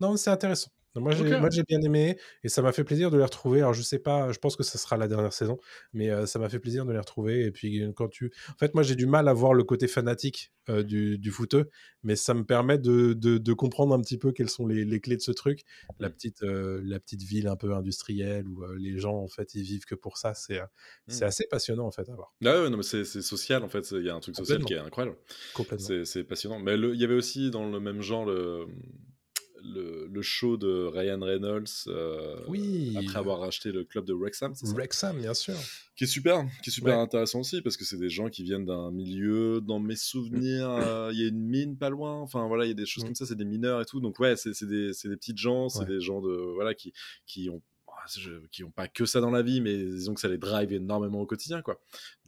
[0.00, 0.70] non, c'est intéressant.
[0.96, 1.12] Moi,
[1.50, 3.60] j'ai bien aimé et ça m'a fait plaisir de les retrouver.
[3.60, 5.58] Alors, je sais pas, je pense que ça sera la dernière saison,
[5.92, 7.44] mais ça m'a fait plaisir de les retrouver.
[7.44, 8.32] Et puis, quand tu.
[8.50, 11.68] En fait, moi, j'ai du mal à voir le côté fanatique du, du footeux,
[12.02, 15.16] mais ça me permet de, de, comprendre un petit peu quelles sont les, les clés
[15.16, 15.62] de ce truc.
[15.98, 19.84] La petite, la petite ville un peu industrielle où les gens, en fait, ils vivent
[19.84, 20.34] que pour ça.
[20.34, 20.60] C'est
[21.08, 21.28] c'est mmh.
[21.28, 22.34] assez passionnant, en fait, à voir.
[22.44, 23.90] Ah ouais, non, mais c'est social, en fait.
[23.92, 25.16] Il y a un truc social qui est incroyable.
[25.54, 26.04] Complètement.
[26.04, 26.58] C'est passionnant.
[26.58, 28.66] Mais il y avait aussi dans le même genre le
[29.64, 32.94] le, show de Ryan Reynolds euh, oui.
[32.96, 34.52] après avoir racheté le club de Wrexham.
[34.62, 35.54] Wrexham, bien sûr.
[35.96, 38.64] Qui est super, qui est super intéressant aussi parce que c'est des gens qui viennent
[38.64, 40.82] d'un milieu, dans mes souvenirs, mm.
[40.82, 42.20] euh, il y a une mine pas loin.
[42.20, 43.08] Enfin voilà, il y a des choses mm.
[43.08, 44.00] comme ça, c'est des mineurs et tout.
[44.00, 46.92] Donc ouais, c'est des, des petites gens, c'est des gens de voilà qui
[47.26, 47.62] qui ont
[48.50, 51.20] qui n'ont pas que ça dans la vie, mais disons que ça les drive énormément
[51.20, 51.80] au quotidien, quoi.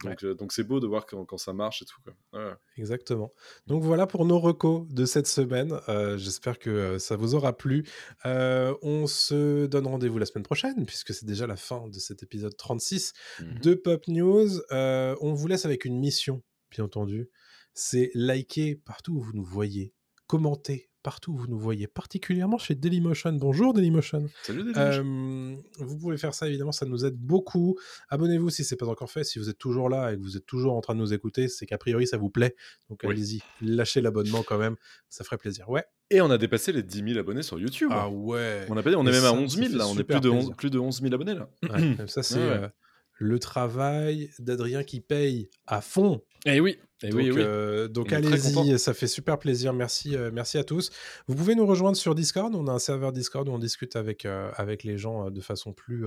[0.03, 2.59] Donc, euh, donc c'est beau de voir quand, quand, ça marche et tout, quoi.
[2.77, 3.33] Exactement.
[3.67, 5.79] Donc voilà pour nos recos de cette semaine.
[5.89, 7.85] Euh, j'espère que euh, ça vous aura plu.
[8.25, 12.55] on se donne rendez-vous la semaine prochaine, puisque c'est déjà la fin de cet épisode
[12.55, 14.61] 36 mmh de Pop News.
[14.71, 17.29] on vous laisse avec une mission, bien entendu.
[17.73, 19.93] C'est liker partout où vous nous voyez,
[20.25, 23.31] commenter partout où vous nous voyez, particulièrement chez Dailymotion.
[23.31, 24.27] Bonjour Dailymotion.
[24.43, 25.05] Salut Dailymotion.
[25.05, 27.77] Euh, vous pouvez faire ça évidemment, ça nous aide beaucoup.
[28.09, 29.23] Abonnez-vous si c'est pas encore fait.
[29.23, 31.47] Si vous êtes toujours là et que vous êtes toujours en train de nous écouter,
[31.47, 32.57] c'est qu'a priori ça vous plaît.
[32.89, 34.75] Donc allez-y, lâchez l'abonnement quand même,
[35.07, 35.69] ça ferait plaisir.
[35.69, 35.85] Ouais.
[36.09, 37.87] Et on a dépassé les 10 000 abonnés sur YouTube.
[37.93, 38.65] Ah ouais.
[38.67, 40.71] On, a on est même à 11 000 là, on est plus de, 11, plus
[40.71, 41.49] de 11 000 abonnés là.
[42.07, 42.67] ça c'est euh,
[43.13, 46.21] le travail d'Adrien qui paye à fond.
[46.45, 49.71] Eh oui, et donc, oui, euh, donc allez-y, ça fait super plaisir.
[49.71, 50.89] Merci, euh, merci à tous.
[51.27, 52.55] Vous pouvez nous rejoindre sur Discord.
[52.55, 55.73] On a un serveur Discord où on discute avec, euh, avec les gens de façon
[55.73, 56.05] plus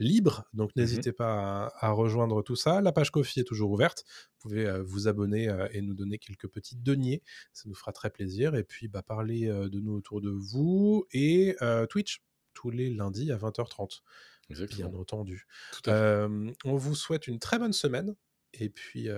[0.00, 0.44] libre.
[0.54, 2.80] Donc mmh n'hésitez pas à, rejoindre tout ça.
[2.80, 4.04] La page Kofi est toujours ouverte.
[4.32, 7.22] Vous pouvez vous abonner et nous donner quelques petits deniers.
[7.52, 8.56] Ça nous fera très plaisir.
[8.56, 11.06] Et puis bah, parler de nous autour de vous.
[11.12, 11.56] Et
[11.90, 12.22] Twitch,
[12.54, 14.00] tous les lundis à 20h30.
[14.50, 15.46] Bien entendu.
[15.86, 18.16] on vous souhaite une très bonne semaine.
[18.54, 19.08] Et puis,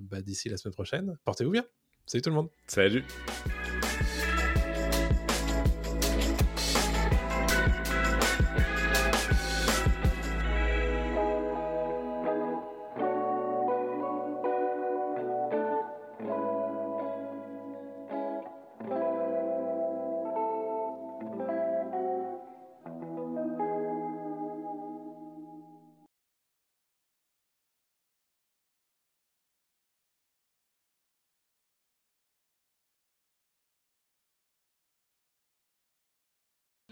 [0.00, 1.64] bah, d'ici la semaine prochaine, portez-vous bien.
[2.06, 2.50] Salut tout le monde.
[2.66, 3.04] Salut.